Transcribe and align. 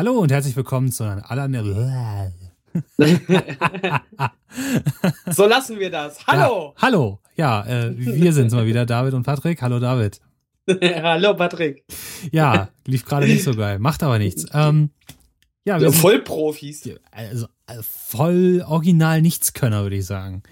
Hallo 0.00 0.18
und 0.18 0.32
herzlich 0.32 0.56
willkommen 0.56 0.90
zu 0.90 1.04
einer 1.04 1.30
aller. 1.30 1.44
so 5.30 5.44
lassen 5.46 5.78
wir 5.78 5.90
das. 5.90 6.26
Hallo. 6.26 6.72
Ja, 6.74 6.80
hallo. 6.80 7.20
Ja, 7.36 7.66
äh, 7.66 7.92
wir 7.98 8.32
sind 8.32 8.50
mal 8.52 8.64
wieder, 8.64 8.86
David 8.86 9.12
und 9.12 9.24
Patrick. 9.24 9.60
Hallo 9.60 9.78
David. 9.78 10.18
hallo 10.70 11.34
Patrick. 11.34 11.84
Ja, 12.32 12.70
lief 12.86 13.04
gerade 13.04 13.26
nicht 13.26 13.44
so 13.44 13.52
geil. 13.54 13.78
Macht 13.78 14.02
aber 14.02 14.18
nichts. 14.18 14.46
Ähm, 14.54 14.88
ja, 15.66 15.78
wir 15.78 15.90
sind, 15.90 16.00
Vollprofis. 16.00 16.88
Also, 17.10 17.48
also 17.66 17.82
voll 17.82 18.64
original 18.66 19.20
Nichtskönner, 19.20 19.82
würde 19.82 19.96
ich 19.96 20.06
sagen. 20.06 20.42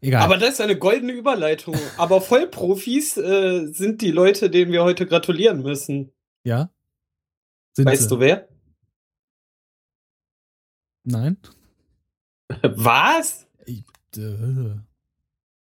Egal. 0.00 0.22
Aber 0.22 0.38
das 0.38 0.50
ist 0.50 0.60
eine 0.60 0.78
goldene 0.78 1.10
Überleitung. 1.10 1.74
Aber 1.96 2.20
Vollprofis 2.20 3.16
äh, 3.16 3.66
sind 3.66 4.00
die 4.00 4.12
Leute, 4.12 4.48
denen 4.48 4.70
wir 4.70 4.84
heute 4.84 5.06
gratulieren 5.06 5.64
müssen. 5.64 6.12
Ja? 6.44 6.70
Sind 7.72 7.86
weißt 7.86 8.02
sie? 8.02 8.08
du 8.10 8.20
wer? 8.20 8.46
Nein. 11.06 11.38
Was? 12.62 13.46
Ich, 13.64 13.84
äh. 14.16 14.74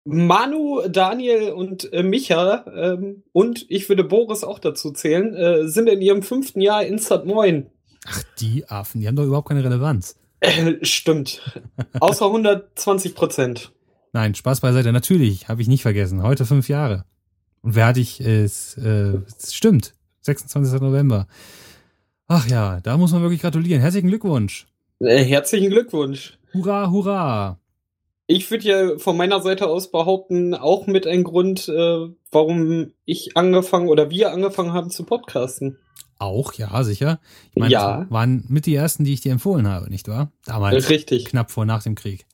Manu, 0.05 0.83
Daniel 0.89 1.53
und 1.53 1.93
äh, 1.93 2.03
Micha 2.03 2.65
ähm, 2.75 3.23
und 3.33 3.67
ich 3.69 3.89
würde 3.89 4.03
Boris 4.05 4.45
auch 4.45 4.59
dazu 4.59 4.91
zählen, 4.91 5.35
äh, 5.35 5.69
sind 5.69 5.89
in 5.89 6.01
ihrem 6.01 6.23
fünften 6.23 6.61
Jahr 6.61 6.85
Instant 6.85 7.27
Moin. 7.27 7.67
Ach, 8.07 8.23
die 8.41 8.69
Affen, 8.69 9.01
die 9.01 9.07
haben 9.07 9.17
doch 9.17 9.25
überhaupt 9.25 9.49
keine 9.49 9.63
Relevanz. 9.63 10.17
Äh, 10.41 10.85
stimmt. 10.85 11.41
Außer 12.01 12.27
120 12.27 13.15
Prozent. 13.15 13.73
Nein, 14.13 14.35
Spaß 14.35 14.61
beiseite. 14.61 14.91
Natürlich, 14.91 15.49
habe 15.49 15.63
ich 15.63 15.69
nicht 15.69 15.83
vergessen. 15.83 16.23
Heute 16.23 16.45
fünf 16.45 16.69
Jahre. 16.69 17.05
Und 17.63 17.77
wer 17.77 17.87
hatte 17.87 18.01
ich? 18.01 18.21
Es, 18.21 18.77
äh, 18.79 19.19
es 19.39 19.55
stimmt. 19.55 19.95
26. 20.23 20.81
November. 20.81 21.29
Ach 22.27 22.49
ja, 22.49 22.81
da 22.81 22.97
muss 22.97 23.13
man 23.13 23.23
wirklich 23.23 23.43
gratulieren. 23.43 23.81
Herzlichen 23.81 24.09
Glückwunsch. 24.09 24.67
Äh, 25.01 25.25
herzlichen 25.25 25.71
Glückwunsch. 25.71 26.39
Hurra, 26.53 26.91
hurra. 26.91 27.59
Ich 28.27 28.51
würde 28.51 28.65
ja 28.65 28.99
von 28.99 29.17
meiner 29.17 29.41
Seite 29.41 29.67
aus 29.67 29.91
behaupten, 29.91 30.55
auch 30.55 30.87
mit 30.87 31.07
ein 31.07 31.25
Grund, 31.25 31.69
äh, 31.69 32.09
warum 32.31 32.93
ich 33.05 33.37
angefangen 33.37 33.89
oder 33.89 34.11
wir 34.11 34.31
angefangen 34.33 34.73
haben 34.73 34.91
zu 34.91 35.05
podcasten. 35.05 35.79
Auch, 36.19 36.53
ja, 36.53 36.85
sicher. 36.85 37.19
Ich 37.51 37.57
meine, 37.57 37.73
ja. 37.73 38.07
waren 38.11 38.45
mit 38.49 38.67
die 38.67 38.75
ersten, 38.75 39.05
die 39.05 39.15
ich 39.15 39.23
dir 39.23 39.33
empfohlen 39.33 39.67
habe, 39.67 39.89
nicht 39.89 40.07
wahr? 40.07 40.33
Damals. 40.45 40.91
Richtig. 40.91 41.25
Knapp 41.25 41.51
vor 41.51 41.65
nach 41.65 41.83
dem 41.83 41.95
Krieg. 41.95 42.27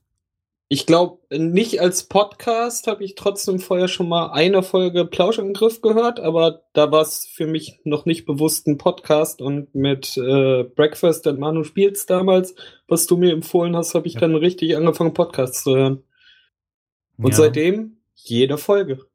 Ich 0.68 0.84
glaube, 0.84 1.20
nicht 1.30 1.80
als 1.80 2.08
Podcast 2.08 2.88
habe 2.88 3.04
ich 3.04 3.14
trotzdem 3.14 3.60
vorher 3.60 3.86
schon 3.86 4.08
mal 4.08 4.32
eine 4.32 4.64
Folge 4.64 5.04
Plauschangriff 5.04 5.80
gehört, 5.80 6.18
aber 6.18 6.62
da 6.72 6.90
war 6.90 7.02
es 7.02 7.28
für 7.32 7.46
mich 7.46 7.78
noch 7.84 8.04
nicht 8.04 8.26
bewusst 8.26 8.66
ein 8.66 8.76
Podcast 8.76 9.40
und 9.40 9.72
mit 9.76 10.16
äh, 10.16 10.64
Breakfast 10.64 11.28
and 11.28 11.38
Manu 11.38 11.62
spielst 11.62 12.10
damals, 12.10 12.56
was 12.88 13.06
du 13.06 13.16
mir 13.16 13.32
empfohlen 13.32 13.76
hast, 13.76 13.94
habe 13.94 14.08
ich 14.08 14.14
ja. 14.14 14.20
dann 14.20 14.34
richtig 14.34 14.76
angefangen, 14.76 15.14
Podcasts 15.14 15.62
zu 15.62 15.76
hören. 15.76 16.02
Und 17.16 17.30
ja. 17.30 17.36
seitdem 17.36 17.98
jede 18.14 18.58
Folge. 18.58 19.06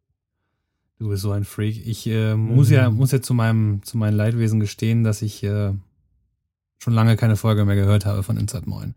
Du 0.99 1.09
bist 1.09 1.23
so 1.23 1.31
ein 1.31 1.43
Freak. 1.43 1.85
Ich 1.85 2.07
äh, 2.07 2.35
muss 2.35 2.69
mhm. 2.69 2.75
ja 2.75 2.89
muss 2.89 3.11
ja 3.11 3.21
zu 3.21 3.33
meinem 3.33 3.81
zu 3.83 3.97
meinem 3.97 4.15
Leidwesen 4.15 4.61
gestehen, 4.61 5.03
dass 5.03 5.21
ich 5.21 5.43
äh, 5.43 5.73
schon 6.77 6.93
lange 6.93 7.17
keine 7.17 7.35
Folge 7.35 7.65
mehr 7.65 7.75
gehört 7.75 8.05
habe 8.05 8.23
von 8.23 8.37
Inside 8.37 8.69
Moin. 8.69 8.95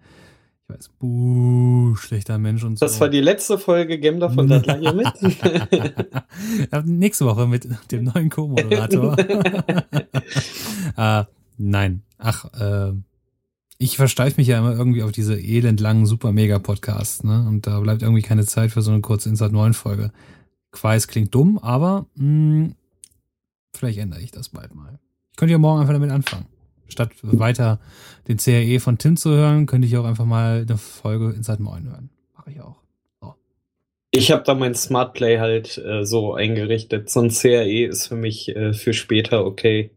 Weiß, 0.74 0.90
buh, 0.98 1.94
schlechter 1.94 2.38
Mensch 2.38 2.64
und 2.64 2.78
so. 2.78 2.84
Das 2.84 3.00
war 3.00 3.08
die 3.08 3.20
letzte 3.20 3.58
Folge 3.58 3.98
Gemda 4.00 4.28
von 4.28 4.48
Dattler 4.48 4.78
hier 4.78 4.92
mit. 4.92 5.06
Nächste 6.86 7.26
Woche 7.26 7.46
mit 7.46 7.68
dem 7.92 8.04
neuen 8.04 8.28
Co-Moderator. 8.28 9.16
äh, 10.96 11.24
nein, 11.58 12.02
ach, 12.18 12.46
äh, 12.60 12.92
ich 13.78 13.96
versteife 13.96 14.40
mich 14.40 14.48
ja 14.48 14.58
immer 14.58 14.72
irgendwie 14.72 15.04
auf 15.04 15.12
diese 15.12 15.38
elendlangen 15.38 16.06
Super-Mega-Podcasts, 16.06 17.22
ne? 17.22 17.46
Und 17.48 17.68
da 17.68 17.78
bleibt 17.78 18.02
irgendwie 18.02 18.22
keine 18.22 18.44
Zeit 18.44 18.72
für 18.72 18.82
so 18.82 18.90
eine 18.90 19.00
kurze 19.00 19.28
Inside 19.28 19.52
9 19.52 19.74
Folge. 19.74 20.10
Quais 20.72 21.06
klingt 21.06 21.32
dumm, 21.34 21.58
aber 21.58 22.06
mh, 22.16 22.24
hm, 22.24 22.74
vielleicht 23.72 23.98
ändere 23.98 24.22
ich 24.22 24.32
das 24.32 24.48
bald 24.48 24.74
mal. 24.74 24.98
Ich 25.30 25.36
könnte 25.36 25.52
ja 25.52 25.58
morgen 25.58 25.80
einfach 25.80 25.94
damit 25.94 26.10
anfangen 26.10 26.46
statt 26.94 27.10
weiter 27.22 27.78
den 28.28 28.38
CRE 28.38 28.80
von 28.80 28.98
Tim 28.98 29.16
zu 29.16 29.30
hören, 29.30 29.66
könnte 29.66 29.86
ich 29.86 29.96
auch 29.96 30.04
einfach 30.04 30.24
mal 30.24 30.64
eine 30.66 30.78
Folge 30.78 31.32
Inside 31.32 31.62
Moin 31.62 31.84
hören. 31.90 32.10
Mache 32.34 32.50
ich 32.50 32.60
auch. 32.60 32.76
So. 33.20 33.34
Ich 34.10 34.30
habe 34.30 34.42
da 34.44 34.54
mein 34.54 34.74
Smart 34.74 35.12
Play 35.12 35.38
halt 35.38 35.76
äh, 35.78 36.04
so 36.04 36.34
eingerichtet. 36.34 37.10
So 37.10 37.20
ein 37.20 37.30
CRE 37.30 37.84
ist 37.84 38.06
für 38.06 38.16
mich 38.16 38.48
äh, 38.54 38.72
für 38.72 38.94
später 38.94 39.44
okay. 39.44 39.90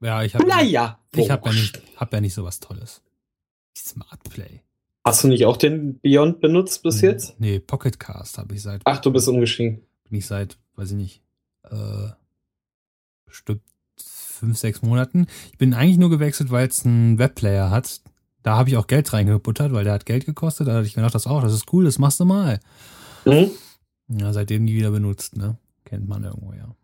Ja, 0.00 0.22
ich 0.22 0.34
habe 0.34 0.46
naja, 0.46 0.98
ich 1.14 1.30
habe 1.30 1.48
ja 1.48 1.54
nicht 1.54 1.82
hab 1.96 2.12
ja 2.12 2.20
nicht 2.20 2.34
so 2.34 2.44
was 2.44 2.60
Tolles. 2.60 3.02
Smart 3.76 4.22
Play. 4.30 4.62
Hast 5.04 5.22
du 5.22 5.28
nicht 5.28 5.46
auch 5.46 5.56
den 5.56 6.00
Beyond 6.00 6.40
benutzt 6.40 6.82
bis 6.82 7.00
hm, 7.00 7.08
jetzt? 7.08 7.38
Nee, 7.38 7.60
Pocket 7.60 7.98
Cast 7.98 8.38
habe 8.38 8.54
ich 8.54 8.62
seit. 8.62 8.82
Ach, 8.84 8.98
du 8.98 9.12
bist 9.12 9.28
umgestiegen. 9.28 9.82
Bin 10.08 10.18
ich 10.18 10.26
seit, 10.26 10.58
weiß 10.74 10.90
ich 10.90 10.96
nicht, 10.96 11.22
äh, 11.64 12.08
bestimmt 13.24 13.62
fünf, 14.36 14.58
sechs 14.58 14.82
Monaten. 14.82 15.26
Ich 15.52 15.58
bin 15.58 15.74
eigentlich 15.74 15.98
nur 15.98 16.10
gewechselt, 16.10 16.50
weil 16.50 16.68
es 16.68 16.84
einen 16.84 17.18
Webplayer 17.18 17.70
hat. 17.70 18.00
Da 18.42 18.56
habe 18.56 18.68
ich 18.68 18.76
auch 18.76 18.86
Geld 18.86 19.12
reingebuttert, 19.12 19.72
weil 19.72 19.84
der 19.84 19.94
hat 19.94 20.06
Geld 20.06 20.26
gekostet. 20.26 20.68
Da 20.68 20.74
hatte 20.74 20.86
ich 20.86 20.94
gedacht, 20.94 21.14
das 21.14 21.26
auch, 21.26 21.42
das 21.42 21.52
ist 21.52 21.72
cool, 21.72 21.84
das 21.84 21.98
machst 21.98 22.20
du 22.20 22.24
mal. 22.24 22.60
Mhm. 23.24 23.50
Ja, 24.08 24.32
seitdem 24.32 24.64
nie 24.64 24.74
wieder 24.74 24.92
benutzt, 24.92 25.36
ne? 25.36 25.58
Kennt 25.84 26.08
man 26.08 26.24
irgendwo, 26.24 26.52
ja. 26.52 26.74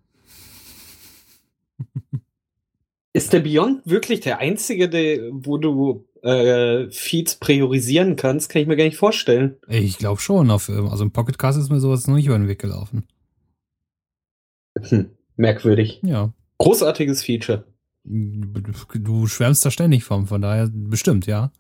Ist 3.13 3.33
der 3.33 3.41
Beyond 3.41 3.83
wirklich 3.85 4.21
der 4.21 4.39
einzige, 4.39 4.89
der, 4.89 5.29
wo 5.33 5.59
du 5.59 6.07
äh, 6.23 6.91
Feeds 6.91 7.37
priorisieren 7.37 8.17
kannst? 8.17 8.49
Kann 8.49 8.63
ich 8.63 8.69
mir 8.69 8.77
gar 8.77 8.85
nicht 8.85 8.97
vorstellen. 8.97 9.57
Ich 9.69 9.99
glaube 9.99 10.21
schon. 10.21 10.51
Auf, 10.51 10.71
also 10.71 11.05
im 11.05 11.11
Pocket 11.11 11.39
Cast 11.39 11.59
ist 11.59 11.71
mir 11.71 11.81
sowas 11.81 12.07
noch 12.07 12.15
nicht 12.15 12.27
über 12.27 12.39
den 12.39 12.49
Weg 12.49 12.61
gelaufen. 12.61 13.05
Hm, 14.81 15.11
merkwürdig. 15.37 16.01
Ja. 16.03 16.33
Großartiges 16.63 17.25
Feature. 17.25 17.65
Du 18.05 19.27
schwärmst 19.27 19.65
da 19.65 19.71
ständig 19.71 20.05
vom, 20.05 20.27
von 20.27 20.43
daher 20.43 20.69
bestimmt, 20.73 21.27
ja. 21.27 21.53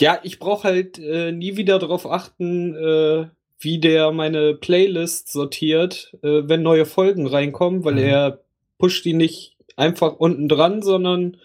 Ja, 0.00 0.18
ich 0.22 0.38
brauche 0.38 0.64
halt 0.64 0.98
äh, 0.98 1.32
nie 1.32 1.56
wieder 1.56 1.78
darauf 1.78 2.04
achten, 2.10 2.74
äh, 2.74 3.28
wie 3.58 3.80
der 3.80 4.12
meine 4.12 4.54
Playlist 4.54 5.30
sortiert, 5.30 6.16
äh, 6.22 6.42
wenn 6.48 6.62
neue 6.62 6.84
Folgen 6.84 7.26
reinkommen, 7.26 7.84
weil 7.84 7.94
mhm. 7.94 8.00
er 8.00 8.44
pusht 8.78 9.04
die 9.04 9.14
nicht 9.14 9.56
einfach 9.76 10.14
unten 10.14 10.48
dran, 10.48 10.82
sondern 10.82 11.36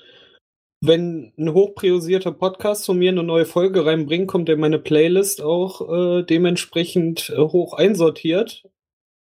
wenn 0.81 1.31
ein 1.37 1.53
hochpriorisierter 1.53 2.31
Podcast 2.31 2.85
von 2.85 2.97
mir 2.97 3.11
eine 3.11 3.23
neue 3.23 3.45
Folge 3.45 3.85
reinbringt, 3.85 4.27
kommt 4.27 4.49
er 4.49 4.57
meine 4.57 4.79
Playlist 4.79 5.41
auch 5.41 5.89
äh, 5.89 6.23
dementsprechend 6.23 7.29
äh, 7.29 7.37
hoch 7.37 7.73
einsortiert. 7.73 8.63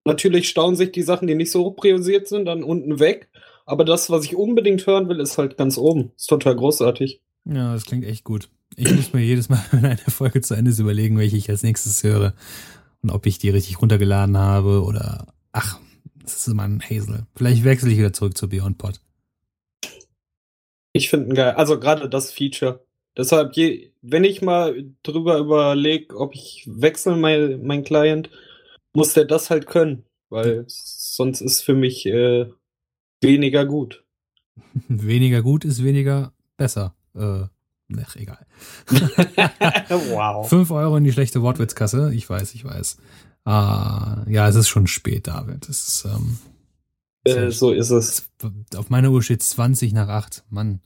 Natürlich 0.05 0.49
staunen 0.49 0.75
sich 0.75 0.91
die 0.91 1.03
Sachen, 1.03 1.27
die 1.27 1.35
nicht 1.35 1.51
so 1.51 1.63
hoch 1.63 1.75
priorisiert 1.75 2.27
sind, 2.27 2.45
dann 2.45 2.63
unten 2.63 2.99
weg. 2.99 3.29
Aber 3.65 3.85
das, 3.85 4.09
was 4.09 4.25
ich 4.25 4.35
unbedingt 4.35 4.85
hören 4.85 5.09
will, 5.09 5.19
ist 5.19 5.37
halt 5.37 5.57
ganz 5.57 5.77
oben. 5.77 6.11
Ist 6.17 6.27
total 6.27 6.55
großartig. 6.55 7.21
Ja, 7.45 7.73
das 7.73 7.85
klingt 7.85 8.05
echt 8.05 8.23
gut. 8.23 8.49
Ich 8.75 8.93
muss 8.93 9.13
mir 9.13 9.21
jedes 9.21 9.49
Mal, 9.49 9.63
wenn 9.71 9.85
eine 9.85 9.97
Folge 9.97 10.41
zu 10.41 10.53
Ende 10.53 10.71
ist, 10.71 10.79
überlegen, 10.79 11.17
welche 11.17 11.37
ich 11.37 11.49
als 11.49 11.63
nächstes 11.63 12.03
höre. 12.03 12.33
Und 13.01 13.09
ob 13.09 13.25
ich 13.25 13.39
die 13.39 13.49
richtig 13.49 13.81
runtergeladen 13.81 14.37
habe 14.37 14.83
oder, 14.83 15.27
ach, 15.51 15.79
das 16.21 16.37
ist 16.37 16.47
immer 16.47 16.63
ein 16.63 16.81
Hazel. 16.81 17.25
Vielleicht 17.35 17.63
wechsle 17.63 17.91
ich 17.91 17.97
wieder 17.97 18.13
zurück 18.13 18.37
zu 18.37 18.47
Beyond 18.47 18.77
Pod. 18.77 18.99
Ich 20.93 21.09
finde 21.09 21.35
geil. 21.35 21.53
Also 21.53 21.79
gerade 21.79 22.09
das 22.09 22.31
Feature. 22.31 22.85
Deshalb, 23.17 23.55
je, 23.55 23.91
wenn 24.01 24.23
ich 24.23 24.41
mal 24.41 24.85
drüber 25.03 25.37
überlege, 25.37 26.15
ob 26.15 26.35
ich 26.35 26.63
wechsle 26.67 27.15
mein, 27.15 27.63
mein 27.63 27.83
Client, 27.83 28.29
muss 28.93 29.13
der 29.13 29.25
das 29.25 29.49
halt 29.49 29.67
können. 29.67 30.05
Weil 30.29 30.63
sonst 30.67 31.41
ist 31.41 31.61
für 31.61 31.73
mich 31.73 32.05
äh, 32.05 32.47
weniger 33.21 33.65
gut. 33.65 34.03
weniger 34.87 35.41
gut 35.41 35.65
ist 35.65 35.83
weniger 35.83 36.33
besser. 36.57 36.95
Äh, 37.15 37.45
ach, 38.01 38.15
egal. 38.15 38.45
wow. 40.09 40.47
Fünf 40.47 40.71
Euro 40.71 40.97
in 40.97 41.03
die 41.03 41.11
schlechte 41.11 41.41
Wortwitzkasse. 41.41 42.13
Ich 42.13 42.29
weiß, 42.29 42.53
ich 42.53 42.65
weiß. 42.65 42.97
Ah, 43.45 44.23
ja, 44.27 44.47
es 44.47 44.55
ist 44.55 44.69
schon 44.69 44.87
spät, 44.87 45.27
David. 45.27 45.67
Es 45.67 45.87
ist, 45.87 46.05
ähm, 46.05 46.37
äh, 47.23 47.51
so 47.51 47.71
ist 47.71 47.89
es. 47.89 48.29
Auf 48.75 48.89
meiner 48.89 49.11
Uhr 49.11 49.23
steht 49.23 49.43
20 49.43 49.93
nach 49.93 50.09
8. 50.09 50.43
Mann. 50.49 50.81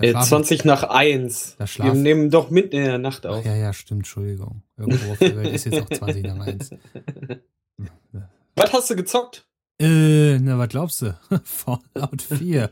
Äh, 0.00 0.14
20 0.14 0.64
nach 0.64 0.84
1. 0.84 1.56
Wir 1.76 1.94
nehmen 1.94 2.30
doch 2.30 2.50
mitten 2.50 2.76
in 2.76 2.84
der 2.84 2.98
Nacht 2.98 3.26
auf. 3.26 3.40
Ach, 3.40 3.44
ja, 3.44 3.54
ja, 3.54 3.72
stimmt. 3.72 4.00
Entschuldigung. 4.00 4.62
Irgendwo 4.76 5.12
auf 5.12 5.18
der 5.18 5.36
Welt 5.36 5.54
ist 5.54 5.64
jetzt 5.66 5.80
auch 5.80 5.88
20 5.88 6.24
nach 6.24 6.46
1. 6.46 6.70
Was 8.56 8.72
hast 8.72 8.90
du 8.90 8.96
gezockt? 8.96 9.46
Äh, 9.80 10.38
na, 10.38 10.58
was 10.58 10.68
glaubst 10.68 11.02
du? 11.02 11.18
Fallout 11.44 12.22
4. 12.22 12.70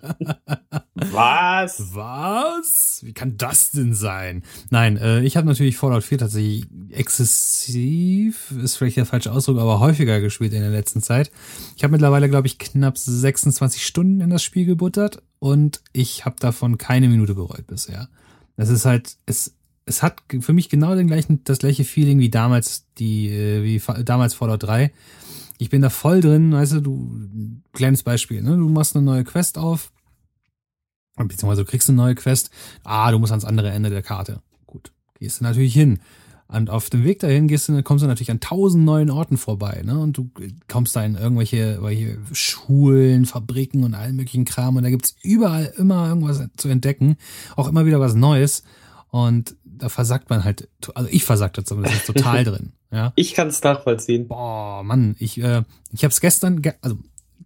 Was? 0.95 1.95
Was? 1.95 3.01
Wie 3.03 3.15
kann 3.15 3.37
das 3.37 3.71
denn 3.71 3.95
sein? 3.95 4.43
Nein, 4.71 4.97
äh, 4.97 5.23
ich 5.23 5.37
habe 5.37 5.47
natürlich 5.47 5.77
Fallout 5.77 6.05
4 6.05 6.19
tatsächlich 6.19 6.67
exzessiv, 6.91 8.53
ist 8.63 8.77
vielleicht 8.77 8.99
der 8.99 9.07
falsche 9.07 9.33
Ausdruck, 9.33 9.59
aber 9.59 9.81
häufiger 9.81 10.21
gespielt 10.21 10.53
in 10.53 10.61
der 10.61 10.71
letzten 10.71 11.03
Zeit. 11.03 11.33
Ich 11.75 11.83
habe 11.83 11.93
mittlerweile, 11.93 12.29
glaube 12.29 12.47
ich, 12.47 12.59
knapp 12.59 12.99
26 12.99 13.85
Stunden 13.85 14.21
in 14.21 14.31
das 14.31 14.43
Spiel 14.43 14.67
gebuttert 14.67 15.23
und 15.39 15.81
ich 15.93 16.27
habe 16.27 16.37
davon 16.39 16.79
keine 16.79 17.09
Minute 17.09 17.35
bereut 17.35 17.67
bisher. 17.67 18.09
Das 18.57 18.69
ist 18.69 18.85
halt, 18.85 19.17
es, 19.25 19.57
es 19.87 20.03
hat 20.03 20.23
für 20.41 20.53
mich 20.53 20.69
genau 20.69 20.95
den 20.95 21.07
gleichen, 21.07 21.43
das 21.45 21.59
gleiche 21.59 21.85
Feeling 21.85 22.19
wie 22.19 22.31
damals 22.31 22.87
die, 22.99 23.31
äh, 23.31 23.65
wie 23.65 23.81
damals 24.05 24.35
Fallout 24.35 24.63
3 24.65 24.93
ich 25.61 25.69
bin 25.69 25.83
da 25.83 25.91
voll 25.91 26.23
drin, 26.23 26.53
weißt 26.53 26.73
du, 26.73 26.81
du, 26.81 27.21
kleines 27.73 28.03
Beispiel, 28.03 28.43
ne? 28.43 28.57
Du 28.57 28.69
machst 28.69 28.97
eine 28.97 29.05
neue 29.05 29.25
Quest 29.25 29.59
auf, 29.59 29.93
beziehungsweise 31.17 31.65
du 31.65 31.71
kriegst 31.71 31.89
eine 31.89 31.97
neue 31.97 32.15
Quest, 32.15 32.51
ah, 32.83 33.11
du 33.11 33.19
musst 33.19 33.33
ans 33.33 33.45
andere 33.45 33.71
Ende 33.71 33.91
der 33.91 34.03
Karte. 34.03 34.41
Gut, 34.67 34.93
gehst 35.19 35.41
du 35.41 35.45
natürlich 35.45 35.75
hin. 35.75 36.01
Und 36.49 36.71
auf 36.71 36.91
dem 36.91 37.05
Weg 37.05 37.21
dahin 37.21 37.47
gehst 37.47 37.69
du, 37.69 37.83
kommst 37.83 38.03
du 38.03 38.09
natürlich 38.09 38.31
an 38.31 38.41
tausend 38.41 38.85
neuen 38.85 39.11
Orten 39.11 39.37
vorbei, 39.37 39.83
ne? 39.85 39.99
Und 40.01 40.17
du 40.17 40.31
kommst 40.67 40.97
da 40.97 41.05
in 41.05 41.15
irgendwelche, 41.15 41.57
irgendwelche 41.59 42.19
Schulen, 42.33 43.27
Fabriken 43.27 43.85
und 43.85 43.95
allen 43.95 44.17
möglichen 44.17 44.47
Kram. 44.47 44.77
Und 44.77 44.83
da 44.83 44.91
gibt's 44.91 45.15
überall 45.23 45.73
immer 45.77 46.09
irgendwas 46.09 46.43
zu 46.57 46.69
entdecken. 46.69 47.19
Auch 47.55 47.69
immer 47.69 47.85
wieder 47.85 48.01
was 48.01 48.15
Neues. 48.15 48.65
Und 49.11 49.57
da 49.77 49.89
versagt 49.89 50.31
man 50.31 50.45
halt, 50.45 50.69
also 50.95 51.09
ich 51.11 51.25
versagte 51.25 51.65
zumindest 51.65 52.07
total 52.07 52.45
drin. 52.45 52.73
Ja. 52.93 53.13
Ich 53.17 53.35
kann 53.35 53.49
es 53.49 53.63
nachvollziehen. 53.63 54.29
Boah, 54.29 54.83
Mann, 54.83 55.17
ich, 55.19 55.39
äh, 55.41 55.63
ich 55.93 56.05
habe 56.05 56.13
es 56.13 56.21
gestern, 56.21 56.63
ge 56.63 56.75
also 56.81 56.99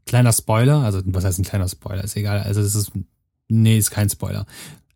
kleiner 0.07 0.33
Spoiler, 0.33 0.79
also 0.81 1.01
was 1.07 1.25
heißt 1.25 1.39
ein 1.39 1.45
kleiner 1.45 1.69
Spoiler, 1.69 2.05
ist 2.05 2.17
egal, 2.17 2.41
also 2.41 2.63
das 2.63 2.75
ist, 2.75 2.93
nee, 3.49 3.79
ist 3.79 3.91
kein 3.91 4.11
Spoiler. 4.11 4.47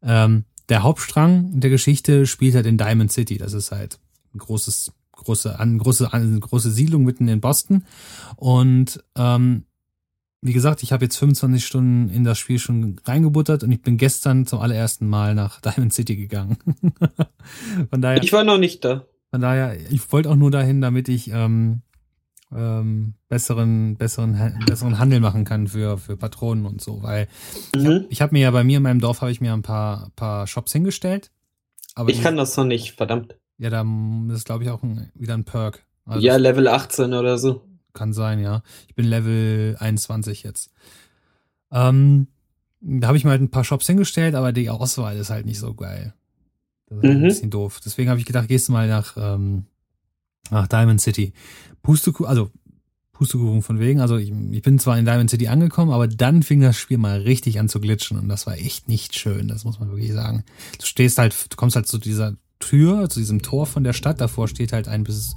Ähm, 0.03 0.45
der 0.69 0.83
Hauptstrang 0.83 1.61
der 1.61 1.71
Geschichte 1.71 2.27
spielt 2.27 2.55
halt 2.55 2.67
in 2.67 2.79
Diamond 2.79 3.13
City, 3.13 3.39
das 3.39 3.53
ist 3.53 3.73
halt 3.73 3.99
ein 4.35 4.39
großes, 4.39 4.93
große, 5.13 5.59
an, 5.59 5.79
große, 5.79 6.13
an, 6.13 6.41
große 6.41 6.71
Siedlung 6.71 7.05
mitten 7.05 7.29
in 7.29 7.41
Boston 7.41 7.85
und 8.37 9.03
ähm, 9.17 9.65
wie 10.41 10.53
gesagt, 10.53 10.83
ich 10.83 10.93
habe 10.93 11.05
jetzt 11.05 11.17
25 11.17 11.65
Stunden 11.65 12.09
in 12.11 12.25
das 12.25 12.39
Spiel 12.39 12.59
schon 12.59 13.01
reingebuttert 13.05 13.65
und 13.65 13.73
ich 13.73 13.83
bin 13.83 13.97
gestern 13.97 14.47
zum 14.47 14.61
allerersten 14.61 15.09
Mal 15.09 15.35
nach 15.35 15.61
Diamond 15.63 15.93
City 15.93 16.17
gegangen. 16.17 16.59
von 17.91 18.01
daher, 18.01 18.23
ich 18.23 18.33
war 18.33 18.45
noch 18.45 18.59
nicht 18.59 18.85
da. 18.85 19.05
Von 19.31 19.41
daher, 19.41 19.77
ich 19.91 20.11
wollte 20.13 20.31
auch 20.31 20.37
nur 20.37 20.51
dahin, 20.51 20.81
damit 20.81 21.09
ich 21.09 21.31
ähm, 21.31 21.83
ähm, 22.55 23.15
besseren, 23.29 23.97
besseren, 23.97 24.65
besseren 24.67 24.99
Handel 24.99 25.21
machen 25.21 25.45
kann 25.45 25.69
für, 25.69 25.99
für 25.99 26.17
Patronen 26.17 26.65
und 26.65 26.81
so, 26.81 27.03
weil 27.03 27.29
mhm. 27.75 28.07
ich 28.09 28.23
habe 28.23 28.29
hab 28.29 28.33
mir 28.33 28.41
ja 28.41 28.51
bei 28.51 28.65
mir 28.65 28.79
in 28.79 28.83
meinem 28.83 29.01
Dorf 29.01 29.21
habe 29.21 29.31
ich 29.31 29.41
mir 29.41 29.53
ein 29.53 29.63
paar, 29.63 30.11
paar 30.17 30.47
Shops 30.47 30.73
hingestellt. 30.73 31.31
Aber 31.95 32.11
ich 32.11 32.19
die, 32.19 32.23
kann 32.23 32.37
das 32.37 32.57
noch 32.57 32.65
nicht, 32.65 32.93
verdammt. 32.93 33.37
Ja, 33.59 33.71
da 33.71 33.85
ist 34.33 34.47
glaube 34.47 34.65
ich 34.65 34.71
auch 34.71 34.83
ein, 34.83 35.11
wieder 35.15 35.35
ein 35.35 35.45
Perk. 35.45 35.85
Also 36.07 36.25
ja, 36.25 36.37
Level 36.37 36.69
18 36.69 37.13
oder 37.13 37.37
so. 37.37 37.68
Kann 37.95 38.13
sein, 38.13 38.41
ja. 38.41 38.63
Ich 38.87 38.95
bin 38.95 39.07
Level 39.07 39.77
21 39.79 40.43
jetzt. 40.43 40.71
Ähm, 41.71 42.29
da 42.81 43.09
habe 43.09 43.17
ich 43.17 43.25
mir 43.25 43.31
halt 43.31 43.43
ein 43.43 43.51
paar 43.51 43.65
Shops 43.65 43.87
hingestellt, 43.87 44.35
aber 44.35 44.53
die 44.53 44.71
Auswahl 44.71 45.17
ist 45.17 45.31
halt 45.31 45.47
nicht 45.47 45.59
so 45.59 45.75
geil. 45.75 46.15
Das 46.89 46.99
ist 46.99 47.05
mhm. 47.05 47.11
ein 47.11 47.23
bisschen 47.23 47.51
doof. 47.51 47.81
Deswegen 47.85 48.09
habe 48.09 48.21
ich 48.21 48.27
gedacht, 48.27 48.49
gehst 48.49 48.69
du 48.69 48.73
mal 48.73 48.89
nach, 48.89 49.17
ähm, 49.17 49.65
nach 50.51 50.69
Diamond 50.69 51.01
City. 51.01 51.33
Pustekuchen, 51.83 52.29
also 52.29 52.51
Pustekuchen 53.13 53.63
von 53.63 53.81
wegen. 53.81 54.01
Also 54.01 54.17
ich, 54.17 54.31
ich 54.53 54.63
bin 54.63 54.79
zwar 54.79 54.99
in 54.99 55.05
Diamond 55.05 55.29
City 55.29 55.49
angekommen, 55.49 55.91
aber 55.91 56.07
dann 56.07 56.43
fing 56.43 56.61
das 56.61 56.79
Spiel 56.79 56.99
mal 56.99 57.21
richtig 57.21 57.59
an 57.59 57.69
zu 57.69 57.81
glitschen 57.81 58.19
und 58.19 58.29
das 58.29 58.47
war 58.47 58.57
echt 58.57 58.89
nicht 58.89 59.19
schön. 59.19 59.49
Das 59.49 59.65
muss 59.65 59.81
man 59.81 59.91
wirklich 59.91 60.13
sagen. 60.13 60.45
Du 60.79 60.87
stehst 60.87 61.19
halt, 61.19 61.35
du 61.51 61.57
kommst 61.57 61.77
halt 61.77 61.89
zu 61.89 61.99
dieser 61.99 62.37
Tür, 62.61 63.11
zu 63.11 63.19
diesem 63.19 63.43
Tor 63.43 63.67
von 63.67 63.85
der 63.85 63.93
Stadt. 63.93 64.21
Davor 64.21 64.49
steht 64.49 64.73
halt 64.73 64.89
ein 64.89 65.05
bis 65.05 65.35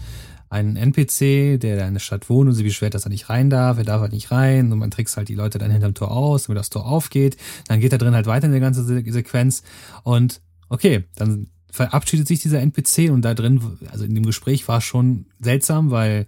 einen 0.51 0.75
NPC, 0.75 1.59
der 1.59 1.88
in 1.88 1.94
der 1.94 2.01
Stadt 2.01 2.30
wohnt 2.30 2.50
und 2.50 2.56
sie 2.56 2.63
beschwert, 2.63 2.94
dass 2.94 3.06
er 3.06 3.09
nicht 3.09 3.30
rein 3.30 3.50
darf, 3.50 3.77
er 3.77 3.86
darf 3.86 4.01
halt 4.01 4.12
nicht 4.12 4.31
rein 4.31 4.71
und 4.71 4.80
man 4.80 4.92
trickst 4.92 5.15
halt 5.15 5.30
die 5.30 5.36
Leute 5.36 5.57
dann 5.59 5.71
hinterm 5.71 5.94
Tor 5.94 6.12
aus, 6.12 6.44
damit 6.44 6.59
das 6.59 6.69
Tor 6.69 6.86
aufgeht. 6.86 7.38
Dann 7.69 7.80
geht 7.80 7.94
er 7.94 7.98
drin 7.98 8.13
halt 8.13 8.25
weiter 8.25 8.48
in 8.48 8.51
der 8.51 8.59
ganzen 8.59 8.86
Sequenz 8.86 9.63
und 10.03 10.42
okay, 10.68 11.06
dann 11.15 11.48
verabschiedet 11.71 12.27
sich 12.27 12.42
dieser 12.42 12.59
NPC 12.59 13.12
und 13.12 13.21
da 13.21 13.33
drin, 13.33 13.62
also 13.89 14.03
in 14.03 14.13
dem 14.13 14.25
Gespräch 14.25 14.68
war 14.68 14.81
schon 14.81 15.27
seltsam, 15.39 15.89
weil 15.89 16.27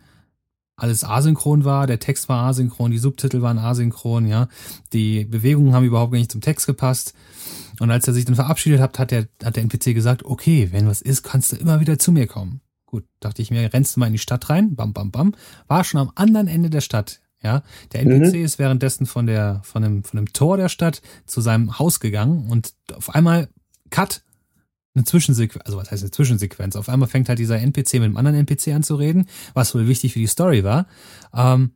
alles 0.78 1.04
asynchron 1.04 1.66
war, 1.66 1.86
der 1.86 2.00
Text 2.00 2.30
war 2.30 2.46
asynchron, 2.46 2.92
die 2.92 2.98
Subtitel 3.00 3.42
waren 3.42 3.60
asynchron, 3.60 4.26
ja, 4.26 4.48
die 4.94 5.26
Bewegungen 5.26 5.74
haben 5.74 5.86
überhaupt 5.86 6.14
nicht 6.14 6.32
zum 6.32 6.40
Text 6.40 6.66
gepasst. 6.66 7.14
Und 7.82 7.92
als 7.92 8.08
er 8.08 8.14
sich 8.14 8.24
dann 8.24 8.36
verabschiedet 8.36 8.80
hat, 8.80 8.98
hat 9.00 9.12
der, 9.12 9.28
hat 9.44 9.58
der 9.58 9.64
NPC 9.64 9.94
gesagt, 9.94 10.24
okay, 10.24 10.70
wenn 10.72 10.88
was 10.88 11.02
ist, 11.02 11.24
kannst 11.24 11.52
du 11.52 11.58
immer 11.58 11.82
wieder 11.82 12.00
zu 12.00 12.14
mir 12.14 12.26
kommen. 12.26 12.62
Gut, 12.94 13.06
dachte 13.20 13.42
ich 13.42 13.50
mir, 13.50 13.74
rennst 13.74 13.96
du 13.96 14.00
mal 14.00 14.06
in 14.06 14.12
die 14.12 14.20
Stadt 14.20 14.52
rein, 14.52 14.76
bam, 14.76 14.94
bam, 14.94 15.10
bam, 15.10 15.34
war 15.66 15.84
schon 15.84 16.00
am 16.00 16.12
anderen 16.14 16.48
Ende 16.48 16.70
der 16.70 16.82
Stadt. 16.82 17.22
Ja, 17.42 17.64
der 17.92 18.02
NPC 18.02 18.36
mhm. 18.36 18.46
ist 18.46 18.60
währenddessen 18.60 19.08
von 19.08 19.26
der, 19.26 19.62
von 19.64 19.82
dem, 19.82 20.04
von 20.04 20.18
dem 20.18 20.32
Tor 20.32 20.58
der 20.58 20.70
Stadt 20.70 21.02
zu 21.26 21.42
seinem 21.42 21.80
Haus 21.80 22.00
gegangen 22.00 22.52
und 22.52 22.76
auf 22.94 23.10
einmal 23.10 23.50
Cut, 23.90 24.22
eine 24.94 25.06
Zwischensequenz, 25.06 25.66
also 25.66 25.80
was 25.80 25.90
heißt 25.90 26.04
eine 26.04 26.12
Zwischensequenz? 26.12 26.76
Auf 26.76 26.88
einmal 26.88 27.10
fängt 27.10 27.30
halt 27.30 27.40
dieser 27.40 27.58
NPC 27.58 27.94
mit 27.94 28.04
einem 28.04 28.18
anderen 28.18 28.38
NPC 28.38 28.68
an 28.68 28.84
zu 28.84 28.94
reden, 28.94 29.28
was 29.56 29.74
wohl 29.74 29.88
wichtig 29.88 30.14
für 30.14 30.20
die 30.20 30.28
Story 30.28 30.64
war. 30.64 30.86
Ähm, 31.34 31.72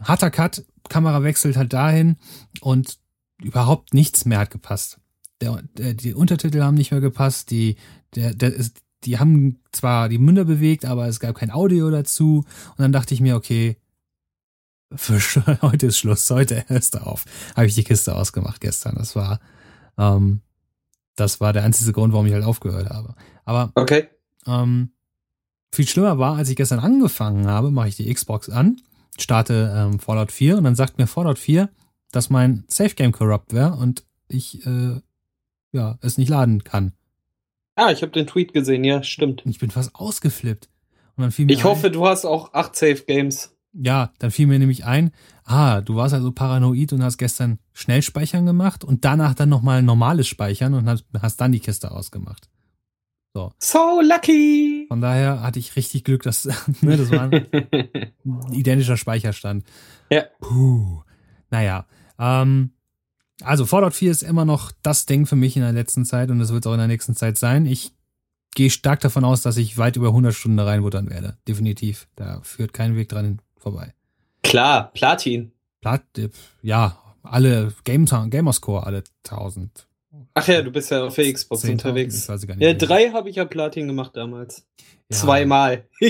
harter 0.00 0.30
Cut, 0.30 0.64
Kamera 0.88 1.22
wechselt 1.22 1.58
halt 1.58 1.74
dahin 1.74 2.16
und 2.62 2.96
überhaupt 3.42 3.92
nichts 3.92 4.24
mehr 4.24 4.38
hat 4.38 4.50
gepasst. 4.50 4.98
Der, 5.42 5.62
der, 5.76 5.92
die 5.92 6.14
Untertitel 6.14 6.62
haben 6.62 6.78
nicht 6.78 6.90
mehr 6.90 7.02
gepasst, 7.02 7.50
die, 7.50 7.76
der, 8.14 8.32
der 8.34 8.54
ist, 8.54 8.80
die 9.04 9.18
haben 9.18 9.60
zwar 9.72 10.08
die 10.08 10.18
Münder 10.18 10.44
bewegt, 10.44 10.84
aber 10.84 11.06
es 11.06 11.20
gab 11.20 11.36
kein 11.36 11.50
Audio 11.50 11.90
dazu. 11.90 12.44
Und 12.70 12.78
dann 12.78 12.92
dachte 12.92 13.14
ich 13.14 13.20
mir, 13.20 13.36
okay, 13.36 13.76
für 14.94 15.18
heute 15.62 15.86
ist 15.86 15.98
Schluss, 15.98 16.30
heute 16.30 16.64
hörst 16.68 16.94
du 16.94 16.98
auf. 16.98 17.24
Habe 17.56 17.66
ich 17.66 17.74
die 17.74 17.84
Kiste 17.84 18.14
ausgemacht 18.14 18.60
gestern. 18.60 18.96
Das 18.96 19.16
war, 19.16 19.40
ähm, 19.98 20.40
das 21.16 21.40
war 21.40 21.52
der 21.52 21.64
einzige 21.64 21.92
Grund, 21.92 22.12
warum 22.12 22.26
ich 22.26 22.32
halt 22.32 22.44
aufgehört 22.44 22.90
habe. 22.90 23.14
Aber 23.44 23.72
okay. 23.74 24.08
ähm, 24.46 24.90
viel 25.72 25.86
schlimmer 25.86 26.18
war, 26.18 26.36
als 26.36 26.48
ich 26.48 26.56
gestern 26.56 26.78
angefangen 26.78 27.46
habe, 27.46 27.70
mache 27.70 27.88
ich 27.88 27.96
die 27.96 28.12
Xbox 28.12 28.48
an, 28.48 28.80
starte 29.18 29.72
ähm, 29.76 29.98
Fallout 29.98 30.32
4 30.32 30.58
und 30.58 30.64
dann 30.64 30.76
sagt 30.76 30.98
mir 30.98 31.06
Fallout 31.06 31.38
4, 31.38 31.68
dass 32.12 32.30
mein 32.30 32.64
Safe 32.68 32.94
Game 32.94 33.12
corrupt 33.12 33.52
wäre 33.52 33.74
und 33.74 34.04
ich 34.28 34.64
äh, 34.66 35.00
ja 35.72 35.98
es 36.00 36.16
nicht 36.16 36.28
laden 36.28 36.64
kann. 36.64 36.92
Ah, 37.76 37.90
ich 37.90 38.02
habe 38.02 38.12
den 38.12 38.26
Tweet 38.26 38.52
gesehen, 38.52 38.84
ja, 38.84 39.02
stimmt. 39.02 39.42
Ich 39.46 39.58
bin 39.58 39.70
fast 39.70 39.94
ausgeflippt. 39.94 40.68
Und 41.16 41.22
dann 41.22 41.30
fiel 41.32 41.46
mir 41.46 41.52
ich 41.52 41.60
ein, 41.60 41.64
hoffe, 41.64 41.90
du 41.90 42.06
hast 42.06 42.24
auch 42.24 42.54
acht 42.54 42.76
Safe 42.76 43.02
Games. 43.06 43.56
Ja, 43.72 44.12
dann 44.20 44.30
fiel 44.30 44.46
mir 44.46 44.58
nämlich 44.58 44.84
ein, 44.84 45.10
ah, 45.44 45.80
du 45.80 45.96
warst 45.96 46.14
also 46.14 46.30
paranoid 46.30 46.92
und 46.92 47.02
hast 47.02 47.18
gestern 47.18 47.58
Schnellspeichern 47.72 48.46
gemacht 48.46 48.84
und 48.84 49.04
danach 49.04 49.34
dann 49.34 49.48
nochmal 49.48 49.82
normales 49.82 50.28
Speichern 50.28 50.74
und 50.74 50.88
hast, 50.88 51.04
hast 51.20 51.40
dann 51.40 51.50
die 51.50 51.60
Kiste 51.60 51.90
ausgemacht. 51.90 52.48
So. 53.34 53.52
So 53.58 54.00
lucky! 54.00 54.86
Von 54.86 55.00
daher 55.00 55.42
hatte 55.42 55.58
ich 55.58 55.74
richtig 55.74 56.04
Glück, 56.04 56.22
dass 56.22 56.44
ne, 56.82 56.96
das 56.96 57.10
war 57.10 57.22
ein 57.22 57.46
identischer 58.52 58.96
Speicherstand. 58.96 59.64
Ja. 60.08 60.26
Puh. 60.40 61.02
Naja. 61.50 61.86
Ähm, 62.16 62.70
also 63.42 63.66
Fallout 63.66 63.94
4 63.94 64.10
ist 64.10 64.22
immer 64.22 64.44
noch 64.44 64.72
das 64.82 65.06
Ding 65.06 65.26
für 65.26 65.36
mich 65.36 65.56
in 65.56 65.62
der 65.62 65.72
letzten 65.72 66.04
Zeit 66.04 66.30
und 66.30 66.40
es 66.40 66.52
wird 66.52 66.66
auch 66.66 66.72
in 66.72 66.78
der 66.78 66.86
nächsten 66.86 67.14
Zeit 67.14 67.38
sein. 67.38 67.66
Ich 67.66 67.92
gehe 68.54 68.70
stark 68.70 69.00
davon 69.00 69.24
aus, 69.24 69.42
dass 69.42 69.56
ich 69.56 69.78
weit 69.78 69.96
über 69.96 70.08
100 70.08 70.34
Stunden 70.34 70.56
da 70.56 70.64
reinbuttern 70.64 71.10
werde. 71.10 71.36
Definitiv. 71.48 72.06
Da 72.16 72.40
führt 72.42 72.72
kein 72.72 72.96
Weg 72.96 73.08
dran 73.08 73.40
vorbei. 73.56 73.92
Klar, 74.42 74.92
Platin. 74.92 75.52
Plat 75.80 76.02
ja, 76.62 76.98
alle 77.22 77.74
Game 77.84 78.06
Gamerscore, 78.06 78.86
alle 78.86 79.02
1000. 79.24 79.86
Ach 80.34 80.48
ja, 80.48 80.62
du 80.62 80.70
bist 80.72 80.90
ja 80.90 81.04
auf 81.04 81.14
der 81.14 81.32
Xbox 81.32 81.64
unterwegs. 81.64 82.26
ja, 82.58 82.74
drei 82.74 83.10
habe 83.10 83.30
ich 83.30 83.36
ja 83.36 83.44
Platin 83.44 83.86
gemacht 83.86 84.16
damals. 84.16 84.66
Ja. 85.10 85.16
Zweimal. 85.16 85.86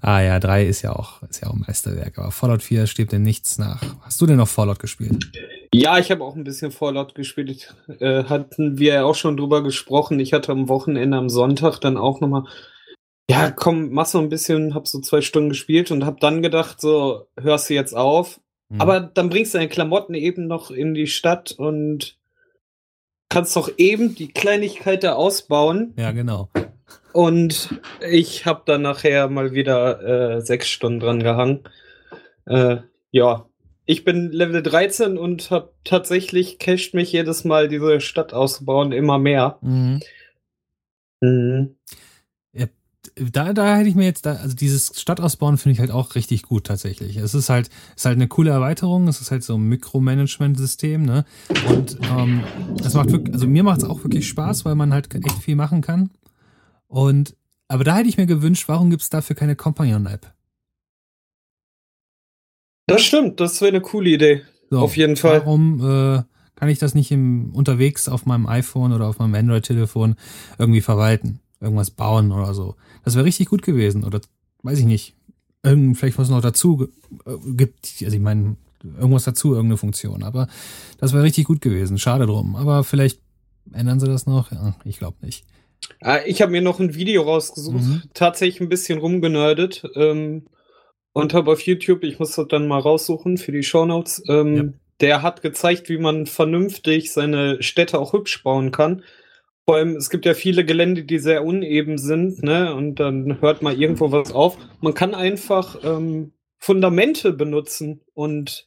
ah 0.00 0.20
ja, 0.20 0.40
drei 0.40 0.66
ist 0.66 0.82
ja 0.82 0.96
auch, 0.96 1.22
ist 1.22 1.42
ja 1.42 1.48
auch 1.48 1.54
ein 1.54 1.64
Meisterwerk. 1.66 2.18
Aber 2.18 2.30
Fallout 2.30 2.62
4 2.62 2.86
steht 2.86 3.12
denn 3.12 3.22
nichts 3.22 3.58
nach. 3.58 3.82
Hast 4.00 4.20
du 4.20 4.26
denn 4.26 4.38
noch 4.38 4.48
Fallout 4.48 4.78
gespielt? 4.78 5.30
Ja, 5.72 5.98
ich 5.98 6.10
habe 6.10 6.24
auch 6.24 6.34
ein 6.34 6.44
bisschen 6.44 6.72
Fallout 6.72 7.14
gespielt. 7.14 7.76
Äh, 8.00 8.24
hatten 8.24 8.78
wir 8.78 8.94
ja 8.94 9.04
auch 9.04 9.14
schon 9.14 9.36
drüber 9.36 9.62
gesprochen. 9.62 10.18
Ich 10.18 10.32
hatte 10.32 10.50
am 10.50 10.68
Wochenende, 10.68 11.16
am 11.16 11.28
Sonntag 11.28 11.78
dann 11.78 11.98
auch 11.98 12.20
nochmal, 12.20 12.44
ja, 13.30 13.50
komm, 13.50 13.90
mach 13.90 14.06
so 14.06 14.18
ein 14.18 14.30
bisschen, 14.30 14.74
hab 14.74 14.88
so 14.88 15.00
zwei 15.00 15.20
Stunden 15.20 15.50
gespielt 15.50 15.90
und 15.90 16.06
hab 16.06 16.20
dann 16.20 16.42
gedacht, 16.42 16.80
so, 16.80 17.28
hörst 17.38 17.68
du 17.68 17.74
jetzt 17.74 17.94
auf. 17.94 18.40
Mhm. 18.68 18.80
Aber 18.80 19.00
dann 19.00 19.30
bringst 19.30 19.54
du 19.54 19.58
deine 19.58 19.68
Klamotten 19.68 20.14
eben 20.14 20.46
noch 20.46 20.70
in 20.70 20.94
die 20.94 21.06
Stadt 21.06 21.52
und 21.52 22.18
kannst 23.28 23.56
doch 23.56 23.70
eben 23.76 24.14
die 24.14 24.28
Kleinigkeit 24.28 25.04
da 25.04 25.14
ausbauen. 25.14 25.94
Ja, 25.96 26.12
genau. 26.12 26.48
Und 27.12 27.80
ich 28.08 28.46
habe 28.46 28.62
dann 28.64 28.82
nachher 28.82 29.28
mal 29.28 29.52
wieder 29.52 30.36
äh, 30.36 30.40
sechs 30.40 30.68
Stunden 30.68 31.00
dran 31.00 31.22
gehangen. 31.22 31.64
Äh, 32.46 32.78
ja, 33.10 33.46
ich 33.86 34.04
bin 34.04 34.30
Level 34.30 34.62
13 34.62 35.16
und 35.16 35.50
habe 35.50 35.72
tatsächlich 35.84 36.58
casht 36.58 36.94
mich 36.94 37.12
jedes 37.12 37.44
Mal 37.44 37.68
diese 37.68 38.00
Stadt 38.00 38.34
ausbauen 38.34 38.92
immer 38.92 39.18
mehr. 39.18 39.58
Mhm. 39.62 40.00
Mhm. 41.20 41.76
Da, 43.32 43.52
da 43.52 43.76
hätte 43.76 43.88
ich 43.88 43.94
mir 43.94 44.04
jetzt, 44.04 44.26
da, 44.26 44.34
also 44.34 44.54
dieses 44.54 44.92
Stadtausbauen 45.00 45.58
finde 45.58 45.74
ich 45.74 45.80
halt 45.80 45.90
auch 45.90 46.14
richtig 46.14 46.42
gut 46.42 46.64
tatsächlich. 46.64 47.16
Es 47.16 47.34
ist 47.34 47.48
halt, 47.48 47.70
ist 47.96 48.04
halt 48.04 48.16
eine 48.16 48.28
coole 48.28 48.50
Erweiterung, 48.50 49.08
es 49.08 49.20
ist 49.20 49.30
halt 49.30 49.42
so 49.42 49.56
ein 49.56 49.68
Mikromanagement-System, 49.68 51.02
ne? 51.02 51.24
Und 51.68 51.98
ähm, 52.16 52.42
es 52.84 52.94
macht 52.94 53.10
wirklich, 53.10 53.34
also 53.34 53.46
mir 53.46 53.62
macht 53.62 53.78
es 53.78 53.84
auch 53.84 54.04
wirklich 54.04 54.28
Spaß, 54.28 54.64
weil 54.64 54.74
man 54.74 54.92
halt 54.92 55.14
echt 55.14 55.42
viel 55.42 55.56
machen 55.56 55.80
kann. 55.80 56.10
Und 56.86 57.36
aber 57.68 57.84
da 57.84 57.96
hätte 57.96 58.08
ich 58.08 58.16
mir 58.16 58.26
gewünscht, 58.26 58.64
warum 58.68 58.88
gibt 58.90 59.02
es 59.02 59.10
dafür 59.10 59.36
keine 59.36 59.54
Companion-App? 59.54 60.32
Das 62.86 63.02
stimmt, 63.02 63.38
das 63.40 63.60
wäre 63.60 63.72
eine 63.72 63.82
coole 63.82 64.10
Idee. 64.10 64.42
So, 64.70 64.78
auf 64.78 64.96
jeden 64.96 65.16
Fall. 65.16 65.40
Warum 65.40 65.80
äh, 65.80 66.22
kann 66.54 66.68
ich 66.68 66.78
das 66.78 66.94
nicht 66.94 67.10
im, 67.12 67.54
unterwegs 67.54 68.08
auf 68.08 68.24
meinem 68.24 68.46
iPhone 68.46 68.92
oder 68.92 69.06
auf 69.06 69.18
meinem 69.18 69.34
Android-Telefon 69.34 70.16
irgendwie 70.58 70.80
verwalten? 70.80 71.40
Irgendwas 71.60 71.90
bauen 71.90 72.32
oder 72.32 72.54
so. 72.54 72.76
Das 73.04 73.14
wäre 73.14 73.24
richtig 73.24 73.48
gut 73.48 73.62
gewesen. 73.62 74.04
Oder 74.04 74.20
weiß 74.62 74.78
ich 74.78 74.84
nicht. 74.84 75.14
Irgend, 75.62 75.96
vielleicht 75.96 76.18
was 76.18 76.30
noch 76.30 76.40
dazu 76.40 76.88
äh, 77.26 77.32
gibt. 77.54 77.94
Also 78.02 78.16
ich 78.16 78.22
meine, 78.22 78.56
irgendwas 78.84 79.24
dazu, 79.24 79.54
irgendeine 79.54 79.76
Funktion. 79.76 80.22
Aber 80.22 80.48
das 80.98 81.12
wäre 81.12 81.24
richtig 81.24 81.46
gut 81.46 81.60
gewesen. 81.60 81.98
Schade 81.98 82.26
drum. 82.26 82.56
Aber 82.56 82.84
vielleicht 82.84 83.20
ändern 83.72 84.00
sie 84.00 84.06
das 84.06 84.26
noch. 84.26 84.52
Ja, 84.52 84.76
ich 84.84 84.98
glaube 84.98 85.16
nicht. 85.22 85.44
Ah, 86.00 86.18
ich 86.26 86.42
habe 86.42 86.52
mir 86.52 86.62
noch 86.62 86.80
ein 86.80 86.94
Video 86.94 87.22
rausgesucht, 87.22 87.84
mhm. 87.84 88.02
tatsächlich 88.14 88.60
ein 88.60 88.68
bisschen 88.68 88.98
rumgenördet. 88.98 89.84
Ähm, 89.94 90.46
und 91.12 91.34
habe 91.34 91.50
auf 91.50 91.62
YouTube, 91.62 92.04
ich 92.04 92.18
muss 92.18 92.36
das 92.36 92.46
dann 92.48 92.68
mal 92.68 92.78
raussuchen 92.78 93.38
für 93.38 93.50
die 93.50 93.62
Shownotes, 93.62 94.22
ähm, 94.28 94.56
ja. 94.56 94.64
der 95.00 95.22
hat 95.22 95.42
gezeigt, 95.42 95.88
wie 95.88 95.98
man 95.98 96.26
vernünftig 96.26 97.12
seine 97.12 97.62
Städte 97.62 97.98
auch 97.98 98.12
hübsch 98.12 98.42
bauen 98.44 98.70
kann. 98.70 99.02
Vor 99.68 99.76
allem, 99.76 99.96
es 99.96 100.08
gibt 100.08 100.24
ja 100.24 100.32
viele 100.32 100.64
Gelände, 100.64 101.04
die 101.04 101.18
sehr 101.18 101.44
uneben 101.44 101.98
sind, 101.98 102.42
ne? 102.42 102.74
Und 102.74 102.94
dann 102.94 103.42
hört 103.42 103.60
mal 103.60 103.78
irgendwo 103.78 104.10
was 104.10 104.32
auf. 104.32 104.56
Man 104.80 104.94
kann 104.94 105.14
einfach 105.14 105.84
ähm, 105.84 106.32
Fundamente 106.56 107.34
benutzen 107.34 108.00
und 108.14 108.66